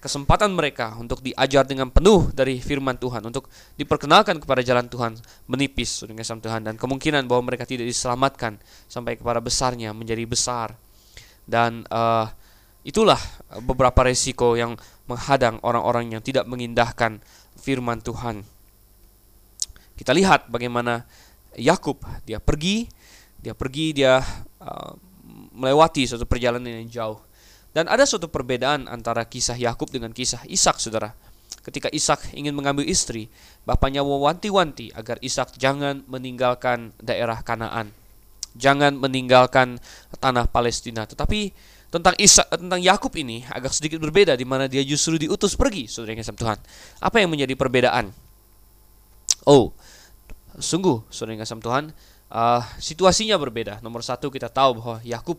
[0.00, 3.48] kesempatan mereka untuk diajar dengan penuh dari firman Tuhan, untuk
[3.80, 5.16] diperkenalkan kepada jalan Tuhan
[5.50, 10.76] menipis dengan sama Tuhan dan kemungkinan bahwa mereka tidak diselamatkan sampai kepada besarnya menjadi besar
[11.46, 12.26] dan uh,
[12.82, 13.18] itulah
[13.62, 14.74] beberapa resiko yang
[15.06, 17.22] menghadang orang-orang yang tidak mengindahkan
[17.54, 18.42] firman Tuhan.
[19.96, 21.06] Kita lihat bagaimana
[21.56, 22.84] Yakub dia pergi,
[23.40, 24.20] dia pergi dia
[24.60, 24.92] uh,
[25.56, 27.18] melewati suatu perjalanan yang jauh
[27.76, 31.12] dan ada suatu perbedaan antara kisah Yakub dengan kisah Ishak, saudara.
[31.60, 33.28] Ketika Ishak ingin mengambil istri,
[33.68, 37.92] bapaknya mewanti-wanti agar Ishak jangan meninggalkan daerah Kanaan,
[38.56, 39.76] jangan meninggalkan
[40.16, 41.04] tanah Palestina.
[41.04, 41.52] Tetapi
[41.92, 46.16] tentang Ishak, tentang Yakub ini agak sedikit berbeda, di mana dia justru diutus pergi, saudara
[46.16, 46.56] yang Tuhan.
[47.04, 48.08] Apa yang menjadi perbedaan?
[49.44, 49.76] Oh,
[50.56, 51.92] sungguh, saudara yang Tuhan,
[52.32, 53.84] uh, situasinya berbeda.
[53.84, 55.36] Nomor satu kita tahu bahwa Yakub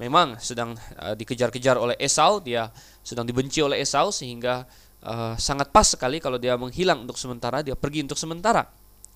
[0.00, 2.72] memang sedang uh, dikejar-kejar oleh Esau, dia
[3.04, 4.64] sedang dibenci oleh Esau sehingga
[5.04, 8.64] uh, sangat pas sekali kalau dia menghilang untuk sementara, dia pergi untuk sementara.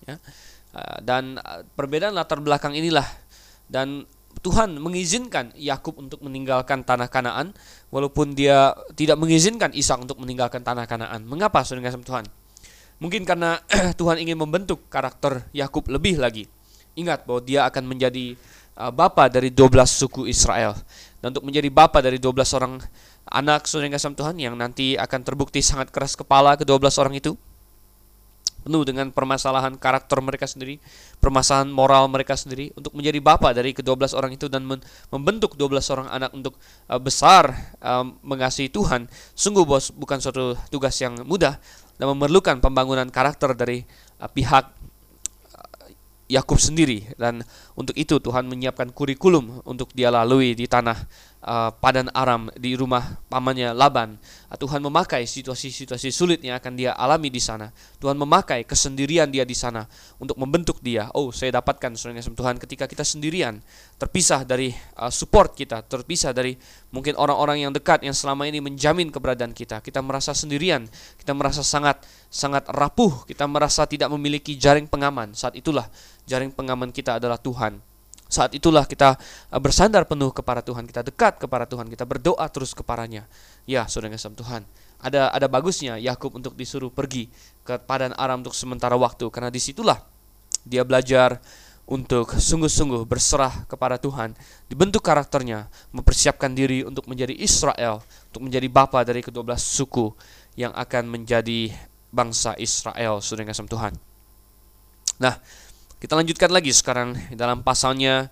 [0.05, 0.21] Ya.
[0.75, 1.41] Uh, dan
[1.73, 3.07] perbedaan latar belakang inilah
[3.65, 4.05] dan
[4.45, 7.55] Tuhan mengizinkan Yakub untuk meninggalkan tanah Kanaan
[7.89, 11.25] walaupun dia tidak mengizinkan Ishak untuk meninggalkan tanah Kanaan.
[11.25, 12.25] Mengapa saudara Tuhan?
[12.99, 13.59] Mungkin karena
[13.99, 16.45] Tuhan ingin membentuk karakter Yakub lebih lagi.
[16.95, 18.39] Ingat bahwa dia akan menjadi
[18.79, 20.75] uh, bapa dari 12 suku Israel.
[21.19, 22.73] Dan untuk menjadi bapa dari 12 orang
[23.25, 27.33] anak saudara kasih Tuhan yang nanti akan terbukti sangat keras kepala ke 12 orang itu
[28.65, 30.81] penuh dengan permasalahan karakter mereka sendiri,
[31.21, 34.65] permasalahan moral mereka sendiri untuk menjadi bapa dari ke-12 orang itu dan
[35.13, 36.57] membentuk 12 orang anak untuk
[36.89, 37.53] uh, besar
[37.85, 39.05] uh, mengasihi Tuhan.
[39.37, 41.61] Sungguh bos bukan suatu tugas yang mudah
[42.01, 43.85] dan memerlukan pembangunan karakter dari
[44.17, 44.73] uh, pihak
[46.25, 47.05] Yakub sendiri.
[47.15, 47.45] Dan
[47.77, 50.97] untuk itu Tuhan menyiapkan kurikulum untuk dia lalui di tanah
[51.45, 54.17] uh, padan Aram di rumah pamannya Laban.
[54.49, 57.69] Uh, Tuhan memakai situasi-situasi sulit yang akan dia alami di sana.
[58.01, 59.85] Tuhan memakai kesendirian dia di sana
[60.17, 61.07] untuk membentuk dia.
[61.13, 63.61] Oh, saya dapatkan saudara Tuhan ketika kita sendirian,
[64.01, 66.57] terpisah dari uh, support kita, terpisah dari
[66.89, 69.79] mungkin orang-orang yang dekat yang selama ini menjamin keberadaan kita.
[69.85, 70.89] Kita merasa sendirian,
[71.21, 75.31] kita merasa sangat sangat rapuh, kita merasa tidak memiliki jaring pengaman.
[75.37, 75.87] Saat itulah
[76.27, 77.94] jaring pengaman kita adalah Tuhan.
[78.25, 79.15] Saat itulah kita
[79.53, 83.29] uh, bersandar penuh kepada Tuhan, kita dekat kepada Tuhan, kita berdoa terus kepadanya.
[83.69, 84.65] Ya, saudara kasih Tuhan.
[85.01, 87.29] Ada ada bagusnya Yakub untuk disuruh pergi
[87.61, 90.01] ke padan Aram untuk sementara waktu karena di situlah
[90.65, 91.37] dia belajar
[91.85, 94.33] untuk sungguh-sungguh berserah kepada Tuhan,
[94.65, 98.01] dibentuk karakternya, mempersiapkan diri untuk menjadi Israel,
[98.33, 100.09] untuk menjadi bapa dari kedua belas suku
[100.57, 101.69] yang akan menjadi
[102.09, 103.93] bangsa Israel, saudara kasih Tuhan.
[105.21, 105.37] Nah,
[105.99, 108.29] kita lanjutkan lagi sekarang dalam pasalnya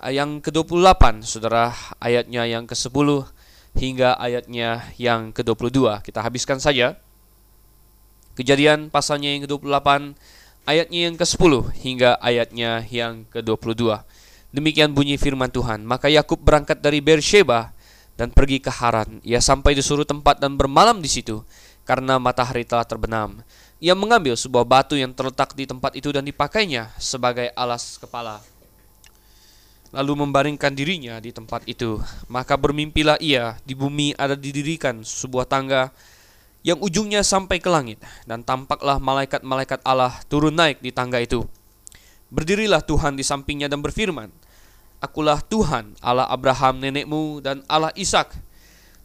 [0.00, 3.28] eh, yang ke-28, saudara, ayatnya yang ke-10
[3.76, 6.00] hingga ayatnya yang ke-22.
[6.06, 6.96] Kita habiskan saja
[8.34, 10.14] kejadian pasalnya yang ke-28
[10.64, 11.52] ayatnya yang ke-10
[11.84, 14.00] hingga ayatnya yang ke-22.
[14.54, 15.82] Demikian bunyi firman Tuhan.
[15.82, 17.74] Maka Yakub berangkat dari Beersheba
[18.14, 19.18] dan pergi ke Haran.
[19.26, 21.42] Ia sampai di suruh tempat dan bermalam di situ
[21.82, 23.42] karena matahari telah terbenam.
[23.84, 28.40] Ia mengambil sebuah batu yang terletak di tempat itu dan dipakainya sebagai alas kepala.
[29.92, 32.00] Lalu membaringkan dirinya di tempat itu.
[32.32, 35.92] Maka bermimpilah ia, di bumi ada didirikan sebuah tangga
[36.64, 41.44] yang ujungnya sampai ke langit, dan tampaklah malaikat-malaikat Allah turun naik di tangga itu.
[42.32, 44.32] Berdirilah Tuhan di sampingnya dan berfirman,
[44.96, 48.32] Akulah Tuhan, Allah Abraham nenekmu dan Allah Ishak.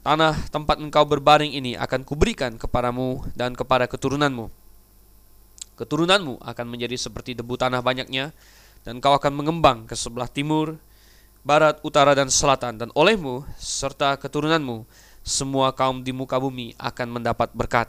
[0.08, 4.59] Tanah tempat engkau berbaring ini akan kuberikan kepadamu dan kepada keturunanmu.
[5.80, 8.36] Keturunanmu akan menjadi seperti debu tanah banyaknya,
[8.84, 10.76] dan kau akan mengembang ke sebelah timur,
[11.48, 14.84] barat, utara, dan selatan, dan olehmu serta keturunanmu
[15.24, 17.88] semua kaum di muka bumi akan mendapat berkat.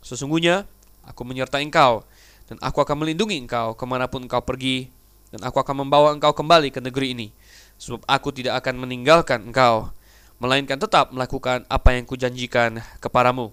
[0.00, 0.64] Sesungguhnya,
[1.04, 2.08] aku menyertai engkau,
[2.48, 4.88] dan aku akan melindungi engkau ke mana pun engkau pergi,
[5.28, 7.28] dan aku akan membawa engkau kembali ke negeri ini,
[7.76, 9.92] sebab aku tidak akan meninggalkan engkau,
[10.40, 13.52] melainkan tetap melakukan apa yang kujanjikan kepadamu.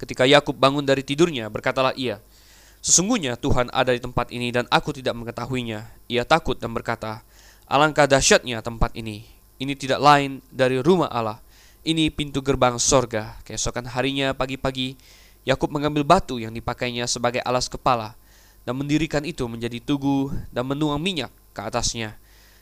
[0.00, 2.24] Ketika Yakub bangun dari tidurnya, berkatalah ia,
[2.80, 5.88] Sesungguhnya Tuhan ada di tempat ini dan aku tidak mengetahuinya.
[6.08, 7.24] Ia takut dan berkata,
[7.70, 9.28] Alangkah dahsyatnya tempat ini.
[9.60, 11.44] Ini tidak lain dari rumah Allah
[11.80, 13.40] ini pintu gerbang sorga.
[13.44, 15.00] Keesokan harinya pagi-pagi,
[15.48, 18.12] Yakub mengambil batu yang dipakainya sebagai alas kepala
[18.68, 22.20] dan mendirikan itu menjadi tugu dan menuang minyak ke atasnya.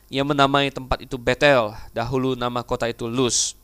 [0.09, 3.59] Ia menamai tempat itu Betel, dahulu nama kota itu Luz.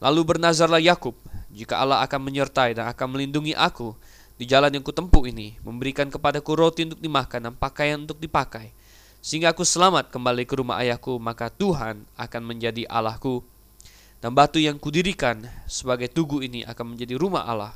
[0.00, 1.14] Lalu bernazarlah Yakub,
[1.52, 3.92] jika Allah akan menyertai dan akan melindungi aku
[4.38, 8.70] di jalan yang kutempuh ini, memberikan kepadaku roti untuk dimakan dan pakaian untuk dipakai,
[9.18, 13.42] sehingga aku selamat kembali ke rumah ayahku, maka Tuhan akan menjadi Allahku
[14.22, 17.74] dan batu yang kudirikan sebagai tugu ini akan menjadi rumah Allah.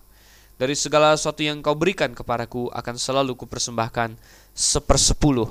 [0.54, 4.14] Dari segala sesuatu yang kau berikan kepadaku akan selalu kupersembahkan
[4.54, 5.50] sepersepuluh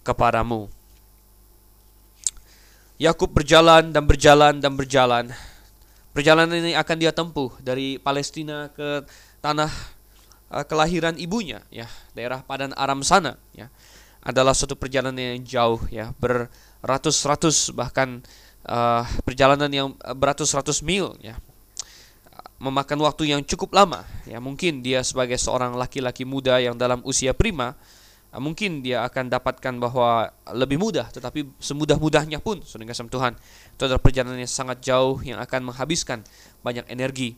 [0.00, 0.72] kepadamu.
[2.96, 5.28] Yakub berjalan dan berjalan dan berjalan.
[6.16, 9.04] Perjalanan ini akan dia tempuh dari Palestina ke
[9.44, 9.68] tanah
[10.50, 13.70] kelahiran ibunya, ya, daerah Padan Aram sana, ya.
[14.26, 18.22] Adalah suatu perjalanan yang jauh, ya, beratus-ratus bahkan
[18.66, 21.38] uh, perjalanan yang beratus-ratus mil ya
[22.56, 27.36] memakan waktu yang cukup lama ya mungkin dia sebagai seorang laki-laki muda yang dalam usia
[27.36, 27.76] prima
[28.36, 33.32] mungkin dia akan dapatkan bahwa lebih mudah tetapi semudah-mudahnya pun saudara kasih Tuhan
[33.76, 36.24] itu adalah perjalanan yang sangat jauh yang akan menghabiskan
[36.60, 37.36] banyak energi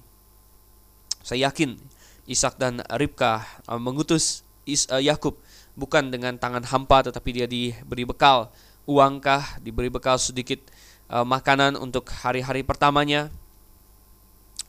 [1.23, 1.79] saya yakin
[2.29, 5.41] Ishak dan Ribka uh, mengutus uh, Yakub
[5.75, 8.53] bukan dengan tangan hampa tetapi dia diberi bekal
[8.89, 10.61] uangkah diberi bekal sedikit
[11.13, 13.29] uh, makanan untuk hari-hari pertamanya.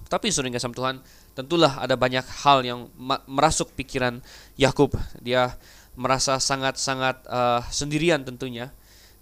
[0.09, 0.99] Tapi sering kasih Tuhan,
[1.37, 2.89] tentulah ada banyak hal yang
[3.29, 4.19] merasuk pikiran
[4.57, 4.91] Yakub.
[5.21, 5.53] Dia
[5.93, 8.73] merasa sangat-sangat uh, sendirian tentunya.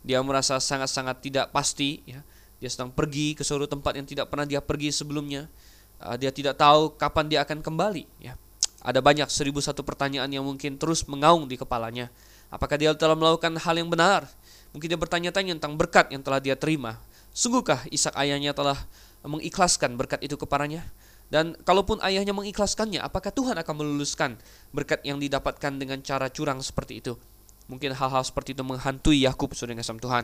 [0.08, 2.00] Dia merasa sangat-sangat tidak pasti.
[2.08, 2.24] Ya.
[2.64, 5.52] Dia sedang pergi ke suatu tempat yang tidak pernah dia pergi sebelumnya.
[5.98, 8.06] Uh, dia tidak tahu kapan dia akan kembali.
[8.22, 8.38] Ya.
[8.86, 12.08] Ada banyak seribu satu pertanyaan yang mungkin terus mengaung di kepalanya.
[12.48, 14.24] Apakah dia telah melakukan hal yang benar?
[14.72, 16.96] Mungkin dia bertanya-tanya tentang berkat yang telah dia terima.
[17.36, 18.78] Sungguhkah Ishak ayahnya telah
[19.26, 20.88] mengikhlaskan berkat itu kepadanya?
[21.28, 24.40] Dan kalaupun ayahnya mengikhlaskannya, apakah Tuhan akan meluluskan
[24.72, 27.20] berkat yang didapatkan dengan cara curang seperti itu?
[27.68, 30.24] Mungkin hal-hal seperti itu menghantui Yakub, saudara kasih Tuhan.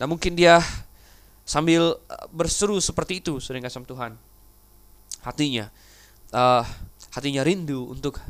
[0.00, 0.64] Dan mungkin dia
[1.44, 4.16] sambil eh, berseru seperti itu, saudara kasih Tuhan.
[5.20, 5.68] Hatinya,
[6.32, 6.64] uh,
[7.12, 8.20] hatinya rindu untuk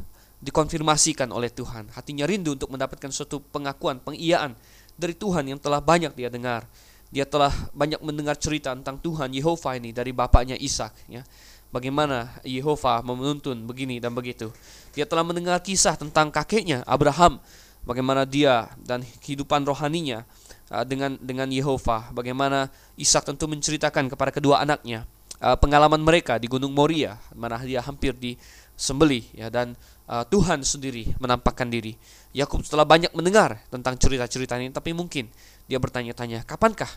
[0.41, 1.93] dikonfirmasikan oleh Tuhan.
[1.95, 4.57] Hatinya rindu untuk mendapatkan suatu pengakuan, pengiyaan
[4.97, 6.67] dari Tuhan yang telah banyak dia dengar
[7.11, 11.27] dia telah banyak mendengar cerita tentang Tuhan Yehova ini dari bapaknya Ishak ya.
[11.71, 14.51] Bagaimana Yehova menuntun begini dan begitu.
[14.91, 17.39] Dia telah mendengar kisah tentang kakeknya Abraham,
[17.87, 20.27] bagaimana dia dan kehidupan rohaninya
[20.71, 25.07] uh, dengan dengan Yehova, bagaimana Ishak tentu menceritakan kepada kedua anaknya
[25.41, 29.75] uh, pengalaman mereka di Gunung Moria, mana dia hampir disembelih ya dan
[30.07, 31.97] uh, Tuhan sendiri menampakkan diri.
[32.31, 35.27] Yakub setelah banyak mendengar tentang cerita-cerita ini, tapi mungkin
[35.67, 36.91] dia bertanya-tanya, kapankah?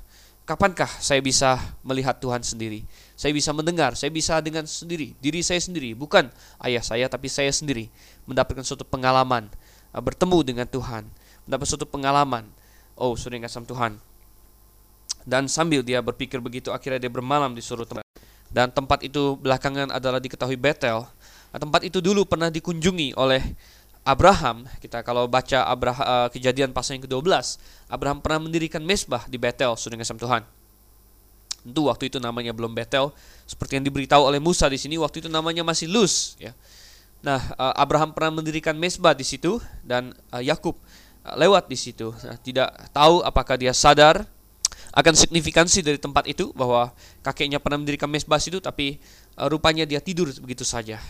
[0.44, 1.56] Kapankah saya bisa
[1.88, 2.84] melihat Tuhan sendiri?
[3.16, 6.28] Saya bisa mendengar, saya bisa dengan sendiri, diri saya sendiri, bukan
[6.68, 7.88] ayah saya tapi saya sendiri
[8.28, 9.48] mendapatkan suatu pengalaman
[9.96, 11.08] uh, bertemu dengan Tuhan,
[11.48, 12.44] mendapat suatu pengalaman.
[12.94, 13.98] Oh, sudah kasih Tuhan.
[15.24, 18.03] Dan sambil dia berpikir begitu, akhirnya dia bermalam di suruh tempat.
[18.54, 21.02] Dan tempat itu belakangan adalah diketahui Betel.
[21.50, 23.42] Nah, tempat itu dulu pernah dikunjungi oleh
[24.06, 24.70] Abraham.
[24.78, 27.58] Kita kalau baca Abraham, uh, kejadian pasal yang ke-12,
[27.90, 30.46] Abraham pernah mendirikan mesbah di Betel, sudah kasih Tuhan.
[31.64, 33.10] Tentu waktu itu namanya belum Betel,
[33.50, 36.38] seperti yang diberitahu oleh Musa di sini, waktu itu namanya masih Luz.
[36.38, 36.52] Ya.
[37.24, 40.76] Nah, uh, Abraham pernah mendirikan mesbah di situ dan uh, Yakub
[41.24, 42.12] lewat di situ.
[42.28, 44.28] Nah, tidak tahu apakah dia sadar
[44.94, 46.94] akan signifikansi dari tempat itu bahwa
[47.26, 49.02] kakeknya pernah mendirikan mesbah itu tapi
[49.42, 51.02] uh, rupanya dia tidur begitu saja.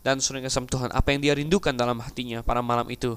[0.00, 3.16] Dan sering kesam Tuhan, apa yang dia rindukan dalam hatinya pada malam itu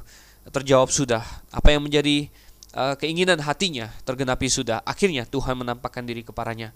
[0.51, 1.23] terjawab sudah.
[1.51, 2.27] Apa yang menjadi
[2.75, 4.83] uh, keinginan hatinya tergenapi sudah.
[4.83, 6.75] Akhirnya Tuhan menampakkan diri kepadanya.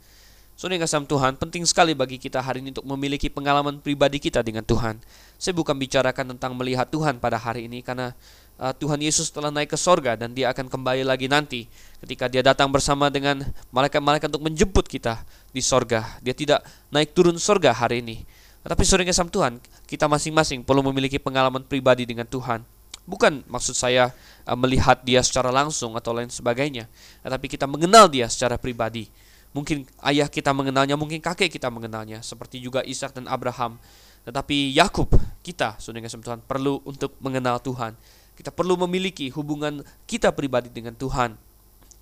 [0.58, 4.66] Saudara kasam Tuhan, penting sekali bagi kita hari ini untuk memiliki pengalaman pribadi kita dengan
[4.66, 4.98] Tuhan.
[5.38, 8.18] Saya bukan bicarakan tentang melihat Tuhan pada hari ini karena
[8.62, 11.66] uh, Tuhan Yesus telah naik ke sorga dan dia akan kembali lagi nanti
[12.04, 13.42] ketika dia datang bersama dengan
[13.74, 15.22] malaikat-malaikat untuk menjemput kita
[15.54, 16.06] di sorga.
[16.22, 18.26] Dia tidak naik turun sorga hari ini.
[18.68, 22.68] Tetapi sore kesam Tuhan, kita masing-masing perlu memiliki pengalaman pribadi dengan Tuhan.
[23.08, 24.12] Bukan maksud saya
[24.44, 26.92] uh, melihat dia secara langsung atau lain sebagainya,
[27.24, 29.08] tetapi kita mengenal dia secara pribadi.
[29.56, 33.80] Mungkin ayah kita mengenalnya, mungkin kakek kita mengenalnya, seperti juga Ishak dan Abraham.
[34.28, 35.08] Tetapi Yakub,
[35.40, 37.96] kita, saudara Tuhan, perlu untuk mengenal Tuhan.
[38.38, 41.34] Kita perlu memiliki hubungan kita pribadi dengan Tuhan.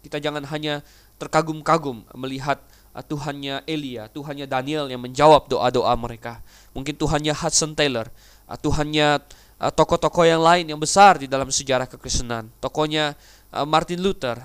[0.04, 0.84] Kita jangan hanya
[1.16, 2.60] terkagum-kagum melihat
[2.92, 6.44] uh, Tuhannya Elia, Tuhannya Daniel yang menjawab doa-doa mereka.
[6.76, 8.12] Mungkin Tuhannya Hudson Taylor,
[8.52, 9.24] uh, Tuhannya
[9.64, 12.52] uh, tokoh-tokoh yang lain yang besar di dalam sejarah kekristenan.
[12.60, 13.16] Tokohnya
[13.56, 14.36] Martin Luther,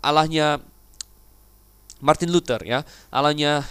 [0.00, 0.64] Allahnya
[1.98, 3.66] Martin Luther ya, Allahnya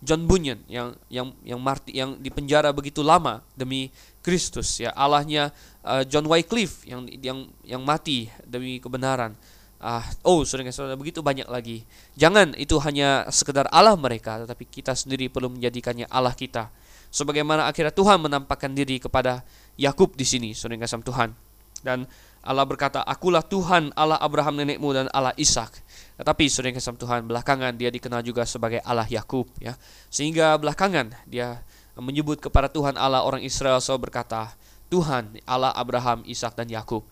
[0.00, 5.50] John Bunyan yang yang yang Martin yang dipenjara begitu lama demi Kristus ya, Allahnya
[5.82, 9.34] uh, John Wycliffe yang yang yang mati demi kebenaran.
[9.82, 11.82] Ah, oh, saudara-saudara begitu banyak lagi.
[12.14, 16.70] Jangan itu hanya sekedar Allah mereka, tetapi kita sendiri perlu menjadikannya Allah kita.
[17.10, 19.42] Sebagaimana akhirnya Tuhan menampakkan diri kepada
[19.74, 21.34] Yakub di sini, saudara kasih Tuhan.
[21.82, 22.06] Dan
[22.46, 25.74] Allah berkata, Akulah Tuhan Allah Abraham nenekmu dan Allah Ishak.
[26.22, 29.74] Tetapi saudara kasih Tuhan, belakangan dia dikenal juga sebagai Allah Yakub ya.
[30.06, 31.66] Sehingga belakangan dia
[31.98, 34.54] menyebut kepada Tuhan Allah orang Israel so berkata,
[34.86, 37.02] Tuhan Allah Abraham, Ishak dan Yakub.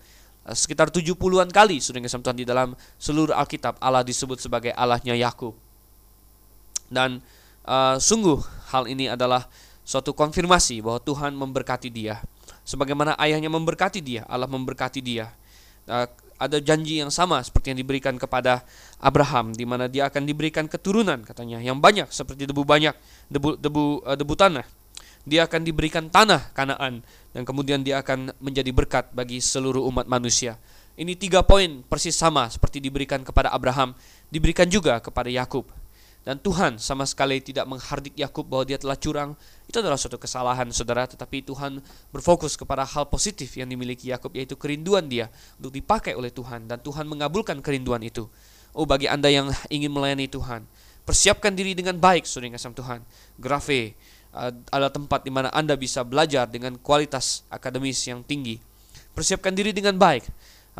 [0.46, 5.58] Eh, sekitar 70-an kali sudah Tuhan di dalam seluruh Alkitab Allah disebut sebagai Allahnya Yakub.
[6.86, 7.18] Dan
[7.66, 8.38] uh, sungguh
[8.70, 9.50] hal ini adalah
[9.82, 12.22] suatu konfirmasi bahwa Tuhan memberkati dia.
[12.62, 15.34] Sebagaimana ayahnya memberkati dia, Allah memberkati dia.
[16.40, 18.64] Ada janji yang sama seperti yang diberikan kepada
[18.96, 22.96] Abraham di mana dia akan diberikan keturunan katanya yang banyak seperti debu banyak
[23.28, 24.64] debu debu uh, debu tanah
[25.28, 27.04] dia akan diberikan tanah Kanaan
[27.36, 30.56] dan kemudian dia akan menjadi berkat bagi seluruh umat manusia.
[30.96, 33.96] Ini tiga poin persis sama seperti diberikan kepada Abraham,
[34.28, 35.68] diberikan juga kepada Yakub.
[36.20, 39.32] Dan Tuhan sama sekali tidak menghardik Yakub bahwa dia telah curang.
[39.64, 41.80] Itu adalah suatu kesalahan saudara, tetapi Tuhan
[42.12, 46.76] berfokus kepada hal positif yang dimiliki Yakub yaitu kerinduan dia untuk dipakai oleh Tuhan dan
[46.84, 48.28] Tuhan mengabulkan kerinduan itu.
[48.76, 50.68] Oh bagi Anda yang ingin melayani Tuhan,
[51.08, 53.00] persiapkan diri dengan baik saudara kasih Tuhan.
[53.40, 53.96] Grafe,
[54.36, 58.60] uh, adalah tempat di mana Anda bisa belajar dengan kualitas akademis yang tinggi.
[59.16, 60.28] Persiapkan diri dengan baik.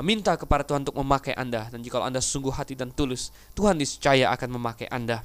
[0.01, 4.33] Minta kepada Tuhan untuk memakai Anda dan jika Anda sungguh hati dan tulus, Tuhan niscaya
[4.33, 5.25] akan memakai Anda.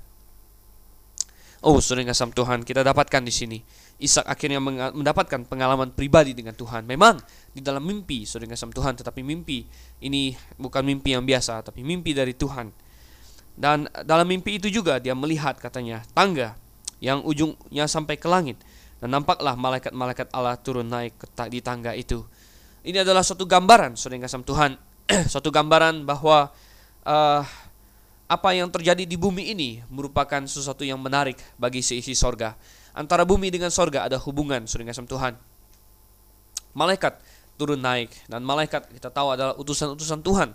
[1.66, 3.58] Oh, saudara kasam Tuhan, kita dapatkan di sini.
[3.98, 6.86] Ishak akhirnya mendapatkan pengalaman pribadi dengan Tuhan.
[6.86, 7.18] Memang
[7.58, 9.66] di dalam mimpi, saudara kasam Tuhan, tetapi mimpi
[10.06, 12.70] ini bukan mimpi yang biasa, tapi mimpi dari Tuhan.
[13.58, 16.54] Dan dalam mimpi itu juga dia melihat katanya tangga
[17.02, 18.62] yang ujungnya sampai ke langit.
[19.02, 21.18] Dan nampaklah malaikat-malaikat Allah turun naik
[21.50, 22.22] di tangga itu.
[22.86, 24.78] Ini adalah suatu gambaran, saudara kasih Tuhan,
[25.34, 26.54] suatu gambaran bahwa
[27.02, 27.41] uh,
[28.30, 32.54] apa yang terjadi di bumi ini merupakan sesuatu yang menarik bagi seisi sorga.
[32.93, 35.34] Antara bumi dengan sorga ada hubungan, saudara kasih Tuhan.
[36.78, 37.17] Malaikat
[37.58, 40.54] turun naik dan malaikat kita tahu adalah utusan-utusan Tuhan.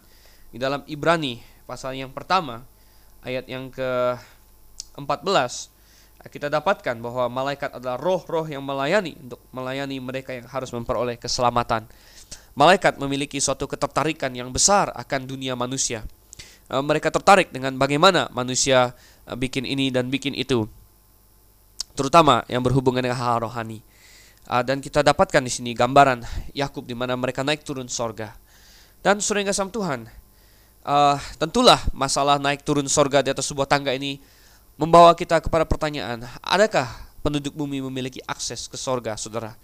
[0.54, 2.62] Di dalam Ibrani pasal yang pertama
[3.26, 4.14] ayat yang ke
[4.94, 11.16] 14 kita dapatkan bahwa malaikat adalah roh-roh yang melayani untuk melayani mereka yang harus memperoleh
[11.16, 11.88] keselamatan.
[12.58, 16.04] Malaikat memiliki suatu ketertarikan yang besar akan dunia manusia.
[16.66, 18.92] E, mereka tertarik dengan bagaimana manusia
[19.24, 20.66] e, bikin ini dan bikin itu,
[21.94, 23.80] terutama yang berhubungan dengan hal rohani.
[24.44, 28.34] E, dan kita dapatkan di sini gambaran Yakub di mana mereka naik turun sorga.
[29.00, 30.04] Dan sering kasam Tuhan,
[31.40, 34.20] tentulah masalah naik turun sorga di atas sebuah tangga ini
[34.76, 36.84] membawa kita kepada pertanyaan, adakah
[37.24, 39.56] penduduk bumi memiliki akses ke sorga, saudara?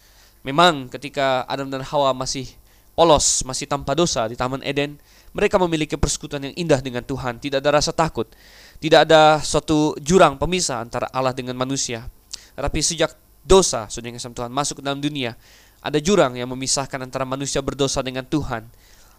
[0.47, 2.47] Memang ketika Adam dan Hawa masih
[2.95, 4.95] polos, masih tanpa dosa di Taman Eden,
[5.35, 8.31] mereka memiliki persekutuan yang indah dengan Tuhan, tidak ada rasa takut,
[8.79, 12.07] tidak ada suatu jurang pemisah antara Allah dengan manusia.
[12.55, 15.35] Tetapi sejak dosa, saudara yang Tuhan, masuk ke dalam dunia,
[15.83, 18.65] ada jurang yang memisahkan antara manusia berdosa dengan Tuhan.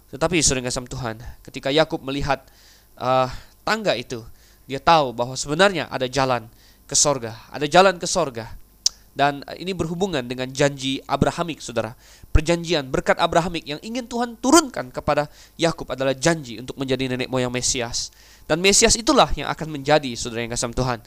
[0.09, 2.41] Tetapi saudara yang Tuhan, ketika Yakub melihat
[2.97, 3.27] uh,
[3.67, 4.23] tangga itu,
[4.65, 6.47] dia tahu bahwa sebenarnya ada jalan
[6.87, 8.57] ke sorga, ada jalan ke sorga.
[9.17, 11.97] Dan ini berhubungan dengan janji Abrahamik, saudara.
[12.29, 15.25] Perjanjian berkat Abrahamik yang ingin Tuhan turunkan kepada
[15.57, 18.13] Yakub adalah janji untuk menjadi nenek moyang Mesias.
[18.45, 21.01] Dan Mesias itulah yang akan menjadi, saudara yang kasih Tuhan,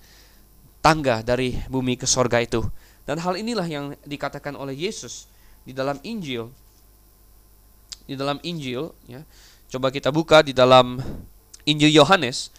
[0.82, 2.66] tangga dari bumi ke sorga itu.
[3.06, 5.30] Dan hal inilah yang dikatakan oleh Yesus
[5.62, 6.50] di dalam Injil.
[8.10, 9.22] Di dalam Injil, ya.
[9.70, 10.98] Coba kita buka di dalam
[11.62, 12.50] Injil Yohanes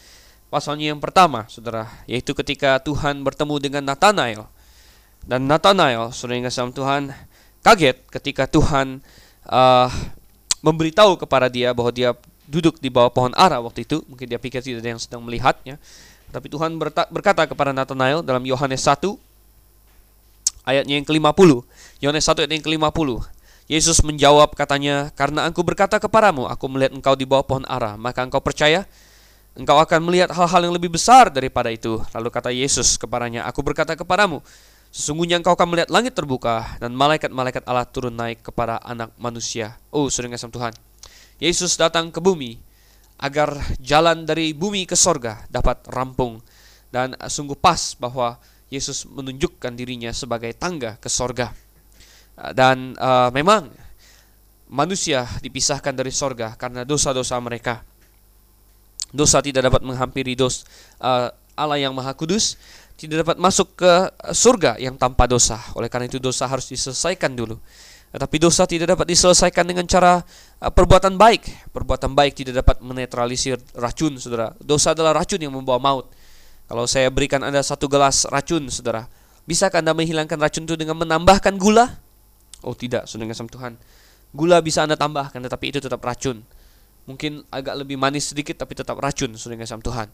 [0.48, 4.48] pasalnya yang pertama, saudara, yaitu ketika Tuhan bertemu dengan Nathanael
[5.26, 7.14] dan Nathanael, yang kasih Tuhan,
[7.62, 9.00] kaget ketika Tuhan
[9.46, 9.90] uh,
[10.66, 12.18] memberitahu kepada dia bahwa dia
[12.50, 14.02] duduk di bawah pohon ara waktu itu.
[14.10, 15.78] Mungkin dia pikir tidak ada yang sedang melihatnya.
[16.32, 16.80] Tapi Tuhan
[17.12, 19.04] berkata kepada Nathanael dalam Yohanes 1
[20.64, 21.50] ayatnya yang ke-50.
[22.00, 23.10] Yohanes 1 ayat yang ke-50.
[23.72, 28.20] Yesus menjawab katanya, "Karena aku berkata kepadamu, aku melihat engkau di bawah pohon ara, maka
[28.24, 28.84] engkau percaya?
[29.56, 33.96] Engkau akan melihat hal-hal yang lebih besar daripada itu." Lalu kata Yesus kepadanya, "Aku berkata
[33.96, 34.44] kepadamu,
[34.92, 39.80] Sesungguhnya engkau akan melihat langit terbuka dan malaikat-malaikat Allah turun naik kepada anak manusia.
[39.88, 40.76] Oh, sering kasih Tuhan.
[41.40, 42.60] Yesus datang ke bumi
[43.16, 46.44] agar jalan dari bumi ke sorga dapat rampung.
[46.92, 48.36] Dan sungguh pas bahwa
[48.68, 51.56] Yesus menunjukkan dirinya sebagai tangga ke sorga.
[52.52, 53.72] Dan uh, memang
[54.68, 57.80] manusia dipisahkan dari sorga karena dosa-dosa mereka.
[59.12, 60.68] Dosa tidak dapat menghampiri dos
[61.00, 62.56] uh, Allah yang Maha Kudus
[63.02, 65.58] tidak dapat masuk ke eh, surga yang tanpa dosa.
[65.74, 67.58] Oleh karena itu dosa harus diselesaikan dulu.
[68.12, 70.22] Tetapi dosa tidak dapat diselesaikan dengan cara
[70.62, 71.74] eh, perbuatan baik.
[71.74, 74.54] Perbuatan baik tidak dapat menetralisir racun, saudara.
[74.62, 76.14] Dosa adalah racun yang membawa maut.
[76.70, 79.10] Kalau saya berikan Anda satu gelas racun, saudara,
[79.44, 82.00] bisakah Anda menghilangkan racun itu dengan menambahkan gula?
[82.64, 83.74] Oh tidak, saudara sama Tuhan.
[84.32, 86.46] Gula bisa Anda tambahkan, tetapi itu tetap racun.
[87.10, 90.08] Mungkin agak lebih manis sedikit, tapi tetap racun, saudara sama Tuhan.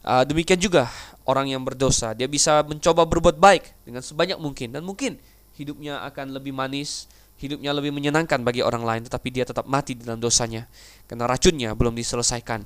[0.00, 0.88] Uh, demikian juga
[1.28, 5.20] orang yang berdosa, dia bisa mencoba berbuat baik dengan sebanyak mungkin dan mungkin
[5.60, 7.04] hidupnya akan lebih manis,
[7.36, 10.64] hidupnya lebih menyenangkan bagi orang lain, tetapi dia tetap mati dalam dosanya
[11.04, 12.64] karena racunnya belum diselesaikan.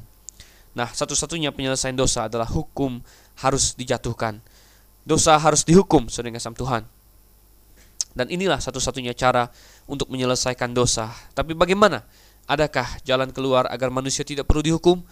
[0.75, 2.99] Nah, satu-satunya penyelesaian dosa adalah hukum
[3.43, 4.43] harus dijatuhkan.
[5.07, 6.83] Dosa harus dihukum sedang sama Tuhan.
[8.15, 9.51] Dan inilah satu-satunya cara
[9.91, 11.11] untuk menyelesaikan dosa.
[11.35, 12.07] Tapi bagaimana?
[12.47, 15.03] Adakah jalan keluar agar manusia tidak perlu dihukum?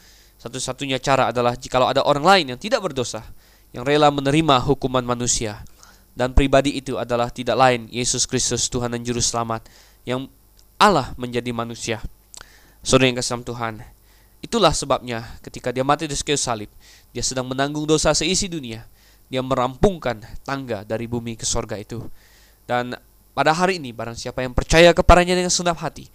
[0.43, 3.22] Satu-satunya cara adalah jikalau ada orang lain yang tidak berdosa,
[3.70, 5.62] yang rela menerima hukuman manusia.
[6.18, 9.62] Dan pribadi itu adalah tidak lain Yesus Kristus Tuhan dan Juru Selamat
[10.03, 10.26] yang
[10.82, 12.03] Allah menjadi manusia.
[12.82, 13.86] Saudara yang kasih Tuhan,
[14.43, 16.68] itulah sebabnya ketika dia mati di kayu salib,
[17.14, 18.82] dia sedang menanggung dosa seisi dunia.
[19.30, 22.03] Dia merampungkan tangga dari bumi ke sorga itu.
[22.66, 22.99] Dan
[23.30, 26.11] pada hari ini barang siapa yang percaya kepadanya dengan senang hati,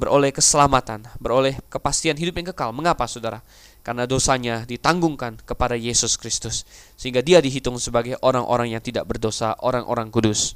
[0.00, 2.72] beroleh keselamatan, beroleh kepastian hidup yang kekal.
[2.72, 3.44] Mengapa saudara?
[3.80, 6.68] karena dosanya ditanggungkan kepada Yesus Kristus
[7.00, 10.52] sehingga dia dihitung sebagai orang-orang yang tidak berdosa, orang-orang kudus.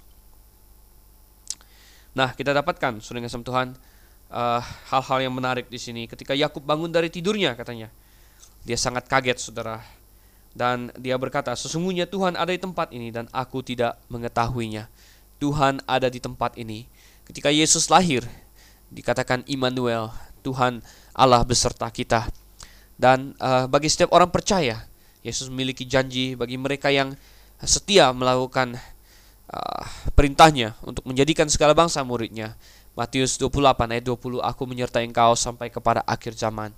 [2.14, 3.68] Nah, kita dapatkan sudah sama Tuhan
[4.30, 7.90] hal eh, hal-hal yang menarik di sini ketika Yakub bangun dari tidurnya katanya.
[8.64, 9.76] Dia sangat kaget, Saudara.
[10.54, 14.88] Dan dia berkata, "Sesungguhnya Tuhan ada di tempat ini dan aku tidak mengetahuinya."
[15.42, 16.86] Tuhan ada di tempat ini.
[17.28, 18.24] Ketika Yesus lahir,
[18.94, 20.14] dikatakan Immanuel,
[20.46, 20.78] Tuhan
[21.10, 22.30] Allah beserta kita.
[22.94, 24.86] Dan uh, bagi setiap orang percaya,
[25.26, 27.18] Yesus memiliki janji bagi mereka yang
[27.58, 28.78] setia melakukan
[29.50, 29.84] uh,
[30.14, 32.54] perintahnya untuk menjadikan segala bangsa muridnya.
[32.94, 36.70] Matius 28 ayat 20, Aku menyertai engkau sampai kepada akhir zaman.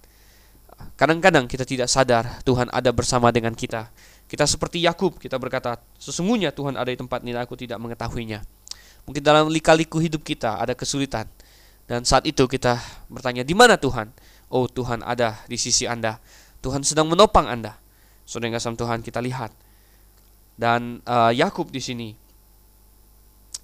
[0.97, 3.93] Kadang-kadang kita tidak sadar Tuhan ada bersama dengan kita.
[4.25, 8.41] Kita seperti Yakub, kita berkata, sesungguhnya Tuhan ada di tempat ini, aku tidak mengetahuinya.
[9.05, 11.29] Mungkin dalam lika-liku hidup kita ada kesulitan.
[11.87, 14.11] Dan saat itu kita bertanya, di mana Tuhan?
[14.51, 16.19] Oh Tuhan ada di sisi Anda.
[16.63, 17.79] Tuhan sedang menopang Anda.
[18.27, 19.55] Saudara kasih Tuhan kita lihat.
[20.59, 22.11] Dan uh, Yakub di sini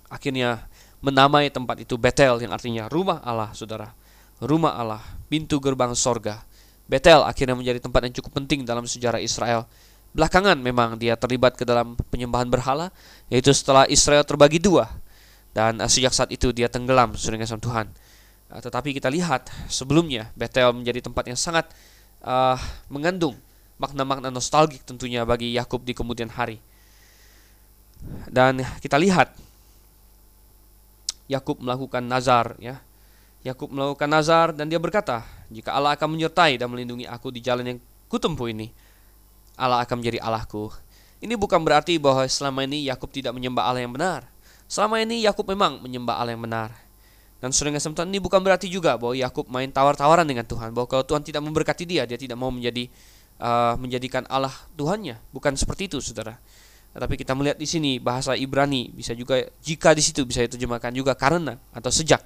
[0.06, 0.68] akhirnya
[1.02, 3.90] menamai tempat itu Betel yang artinya rumah Allah, Saudara.
[4.38, 6.46] Rumah Allah, pintu gerbang sorga.
[6.86, 9.66] Betel akhirnya menjadi tempat yang cukup penting dalam sejarah Israel.
[10.12, 12.92] Belakangan memang dia terlibat ke dalam penyembahan berhala,
[13.32, 14.86] yaitu setelah Israel terbagi dua.
[15.50, 17.90] Dan uh, sejak saat itu dia tenggelam, saudara Tuhan.
[18.52, 21.72] Uh, tetapi kita lihat sebelumnya Bethel menjadi tempat yang sangat
[22.20, 22.60] uh,
[22.92, 23.32] mengandung
[23.80, 26.60] makna-makna nostalgik tentunya bagi Yakub di kemudian hari.
[28.28, 29.32] Dan kita lihat
[31.32, 32.76] Yakub melakukan nazar ya.
[33.42, 37.74] Yakub melakukan nazar dan dia berkata, "Jika Allah akan menyertai dan melindungi aku di jalan
[37.74, 38.70] yang kutempuh ini,
[39.58, 40.70] Allah akan menjadi Allahku."
[41.22, 44.26] Ini bukan berarti bahwa selama ini Yakub tidak menyembah Allah yang benar.
[44.70, 46.70] Selama ini Yakub memang menyembah Allah yang benar.
[47.42, 51.02] Dan sering kesempatan ini bukan berarti juga bahwa Yakub main tawar-tawaran dengan Tuhan, bahwa kalau
[51.02, 52.86] Tuhan tidak memberkati dia, dia tidak mau menjadi
[53.42, 55.18] uh, menjadikan Allah Tuhannya.
[55.34, 56.38] Bukan seperti itu, Saudara.
[56.94, 61.18] Tetapi kita melihat di sini bahasa Ibrani bisa juga jika di situ bisa diterjemahkan juga
[61.18, 62.22] karena atau sejak.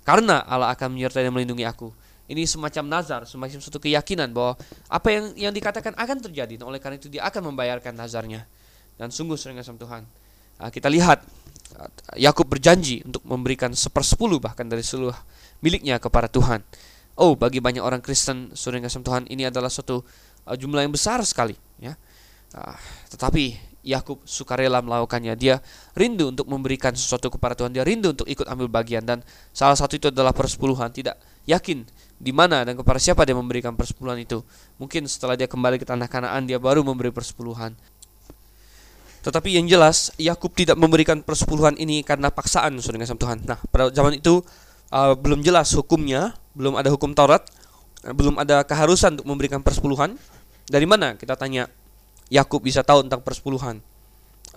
[0.00, 1.92] Karena Allah akan menyertai dan melindungi aku.
[2.24, 4.56] Ini semacam nazar, semacam suatu keyakinan bahwa
[4.88, 6.56] apa yang yang dikatakan akan terjadi.
[6.56, 8.48] Dan oleh karena itu dia akan membayarkan nazarnya.
[8.96, 10.02] Dan sungguh sering sama Tuhan.
[10.56, 11.20] Nah, kita lihat
[12.14, 15.14] Yakub berjanji untuk memberikan sepersepuluh bahkan dari seluruh
[15.58, 16.62] miliknya kepada Tuhan.
[17.14, 20.02] Oh, bagi banyak orang Kristen, suri kasih Tuhan, ini adalah suatu
[20.50, 21.94] uh, jumlah yang besar sekali, ya.
[22.50, 22.74] Uh,
[23.14, 23.54] tetapi
[23.84, 25.36] Yakub sukarela melakukannya.
[25.36, 25.60] Dia
[25.94, 27.70] rindu untuk memberikan sesuatu kepada Tuhan.
[27.76, 29.20] Dia rindu untuk ikut ambil bagian dan
[29.52, 30.90] salah satu itu adalah persepuluhan.
[30.90, 31.84] Tidak yakin
[32.16, 34.40] di mana dan kepada siapa dia memberikan persepuluhan itu.
[34.80, 37.76] Mungkin setelah dia kembali ke tanah Kanaan dia baru memberi persepuluhan.
[39.24, 43.40] Tetapi yang jelas Yakub tidak memberikan persepuluhan ini karena paksaan saudara kasih Tuhan.
[43.48, 44.44] Nah, pada zaman itu
[44.92, 47.40] uh, belum jelas hukumnya, belum ada hukum Taurat,
[48.04, 50.20] uh, belum ada keharusan untuk memberikan persepuluhan.
[50.68, 51.72] Dari mana kita tanya
[52.28, 53.80] Yakub bisa tahu tentang persepuluhan?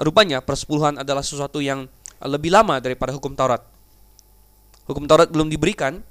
[0.03, 1.88] Rupanya persepuluhan adalah sesuatu yang
[2.20, 3.63] lebih lama daripada hukum Taurat.
[4.84, 6.03] Hukum Taurat belum diberikan,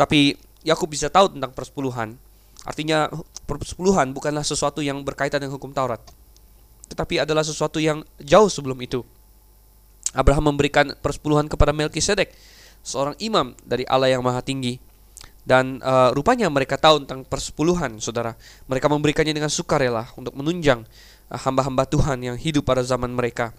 [0.00, 0.32] tapi
[0.64, 2.16] Yakub bisa tahu tentang persepuluhan.
[2.64, 3.12] Artinya
[3.44, 6.00] persepuluhan bukanlah sesuatu yang berkaitan dengan hukum Taurat
[6.90, 9.02] tetapi adalah sesuatu yang jauh sebelum itu.
[10.16, 12.32] Abraham memberikan persepuluhan kepada Melkisedek,
[12.80, 14.78] seorang imam dari Allah yang Maha Tinggi.
[15.46, 18.34] Dan uh, rupanya mereka tahu tentang persepuluhan, saudara.
[18.66, 20.82] Mereka memberikannya dengan sukarela untuk menunjang
[21.30, 23.54] uh, hamba-hamba Tuhan yang hidup pada zaman mereka.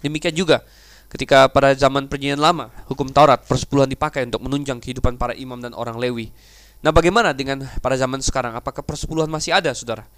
[0.00, 0.64] Demikian juga
[1.12, 5.76] ketika pada zaman perjanjian lama, hukum Taurat, persepuluhan dipakai untuk menunjang kehidupan para imam dan
[5.76, 6.32] orang Lewi.
[6.80, 8.56] Nah bagaimana dengan pada zaman sekarang?
[8.56, 10.08] Apakah persepuluhan masih ada, saudara?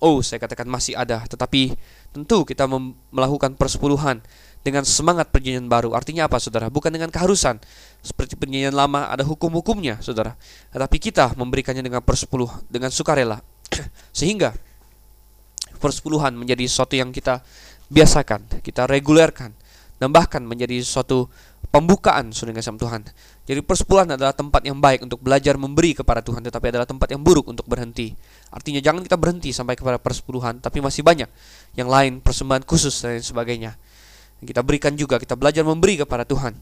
[0.00, 1.76] Oh, saya katakan masih ada, tetapi
[2.16, 2.64] tentu kita
[3.12, 4.24] melakukan persepuluhan
[4.60, 5.92] dengan semangat perjanjian baru.
[5.92, 6.72] Artinya apa, saudara?
[6.72, 7.60] Bukan dengan keharusan.
[8.00, 10.36] Seperti perjanjian lama ada hukum-hukumnya, saudara.
[10.72, 13.40] Tetapi kita memberikannya dengan persepuluh, dengan sukarela.
[14.16, 14.56] Sehingga
[15.80, 17.40] persepuluhan menjadi sesuatu yang kita
[17.88, 19.56] biasakan, kita regulerkan,
[20.00, 21.28] dan bahkan menjadi suatu
[21.72, 23.02] pembukaan sudah sama Tuhan.
[23.50, 27.18] Jadi persepuluhan adalah tempat yang baik untuk belajar memberi kepada Tuhan, tetapi adalah tempat yang
[27.18, 28.14] buruk untuk berhenti.
[28.54, 31.26] Artinya jangan kita berhenti sampai kepada persepuluhan, tapi masih banyak
[31.74, 33.74] yang lain persembahan khusus dan sebagainya.
[34.38, 36.54] Kita berikan juga, kita belajar memberi kepada Tuhan.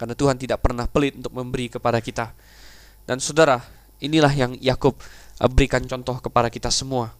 [0.00, 2.32] Karena Tuhan tidak pernah pelit untuk memberi kepada kita.
[3.04, 3.60] Dan saudara,
[4.00, 4.96] inilah yang Yakub
[5.44, 7.12] uh, berikan contoh kepada kita semua.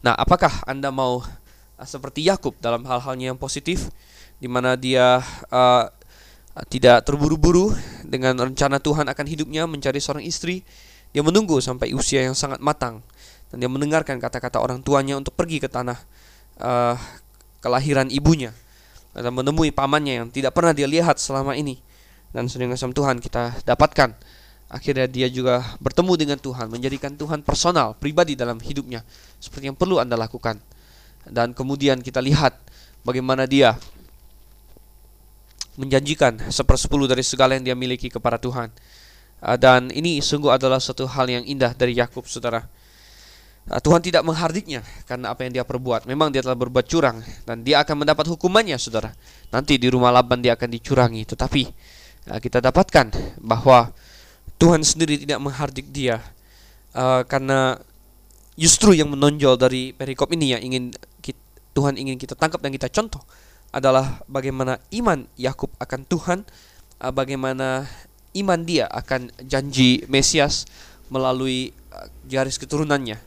[0.00, 3.92] Nah, apakah Anda mau uh, seperti Yakub dalam hal-halnya yang positif
[4.40, 5.20] di mana dia
[5.52, 5.92] uh,
[6.68, 7.72] tidak terburu-buru
[8.04, 10.60] dengan rencana Tuhan akan hidupnya mencari seorang istri
[11.12, 13.04] dia menunggu sampai usia yang sangat matang
[13.52, 16.00] dan dia mendengarkan kata-kata orang tuanya untuk pergi ke tanah
[16.60, 16.96] uh,
[17.60, 18.56] kelahiran ibunya
[19.12, 21.76] dan menemui pamannya yang tidak pernah dia lihat selama ini.
[22.32, 24.16] Dan sedang sama Tuhan kita dapatkan
[24.72, 29.04] akhirnya dia juga bertemu dengan Tuhan, menjadikan Tuhan personal, pribadi dalam hidupnya
[29.36, 30.56] seperti yang perlu Anda lakukan.
[31.28, 32.56] Dan kemudian kita lihat
[33.04, 33.76] bagaimana dia
[35.76, 38.68] menjanjikan sepersepuluh dari segala yang dia miliki kepada Tuhan.
[39.42, 42.62] Ah, dan ini sungguh adalah suatu hal yang indah dari Yakub, saudara.
[43.66, 46.06] Ah, Tuhan tidak menghardiknya karena apa yang dia perbuat.
[46.06, 49.10] Memang dia telah berbuat curang dan dia akan mendapat hukumannya, saudara.
[49.50, 51.24] Nanti di rumah Laban dia akan dicurangi.
[51.24, 51.62] Tetapi
[52.30, 53.90] ah, kita dapatkan bahwa
[54.60, 56.22] Tuhan sendiri tidak menghardik dia
[57.26, 57.80] karena
[58.54, 60.84] justru yang menonjol dari perikop ini yang ingin
[61.72, 63.24] Tuhan ingin kita tangkap dan kita contoh
[63.72, 66.44] adalah bagaimana iman Yakub akan Tuhan,
[67.00, 67.88] bagaimana
[68.36, 70.64] iman dia akan janji Mesias
[71.12, 73.20] melalui uh, garis keturunannya.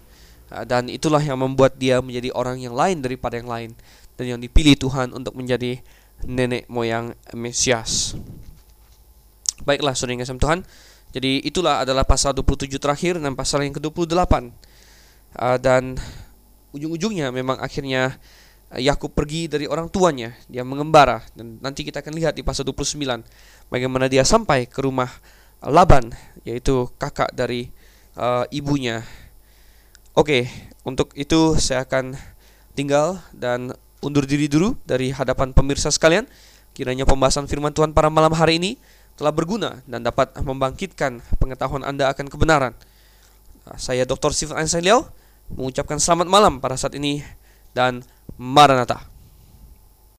[0.50, 3.72] Uh, dan itulah yang membuat dia menjadi orang yang lain daripada yang lain
[4.18, 5.82] dan yang dipilih Tuhan untuk menjadi
[6.26, 8.18] nenek moyang Mesias.
[9.62, 10.66] Baiklah saudara yang Tuhan.
[11.16, 14.52] Jadi itulah adalah pasal 27 terakhir dan pasal yang ke-28.
[15.36, 15.96] Uh, dan
[16.76, 18.20] ujung-ujungnya memang akhirnya
[18.74, 22.98] Yakub pergi dari orang tuanya, dia mengembara dan nanti kita akan lihat di pasal 29
[23.70, 25.08] bagaimana dia sampai ke rumah
[25.62, 26.10] Laban
[26.44, 27.70] yaitu kakak dari
[28.18, 29.06] uh, ibunya.
[30.18, 30.50] Oke,
[30.82, 32.18] untuk itu saya akan
[32.74, 36.26] tinggal dan undur diri dulu dari hadapan pemirsa sekalian.
[36.76, 38.72] Kiranya pembahasan firman Tuhan pada malam hari ini
[39.16, 42.74] telah berguna dan dapat membangkitkan pengetahuan Anda akan kebenaran.
[43.80, 44.36] Saya Dr.
[44.36, 45.10] Stephen Einstein Liao
[45.50, 47.24] mengucapkan selamat malam pada saat ini
[47.72, 48.04] dan
[48.38, 49.15] マラナタ。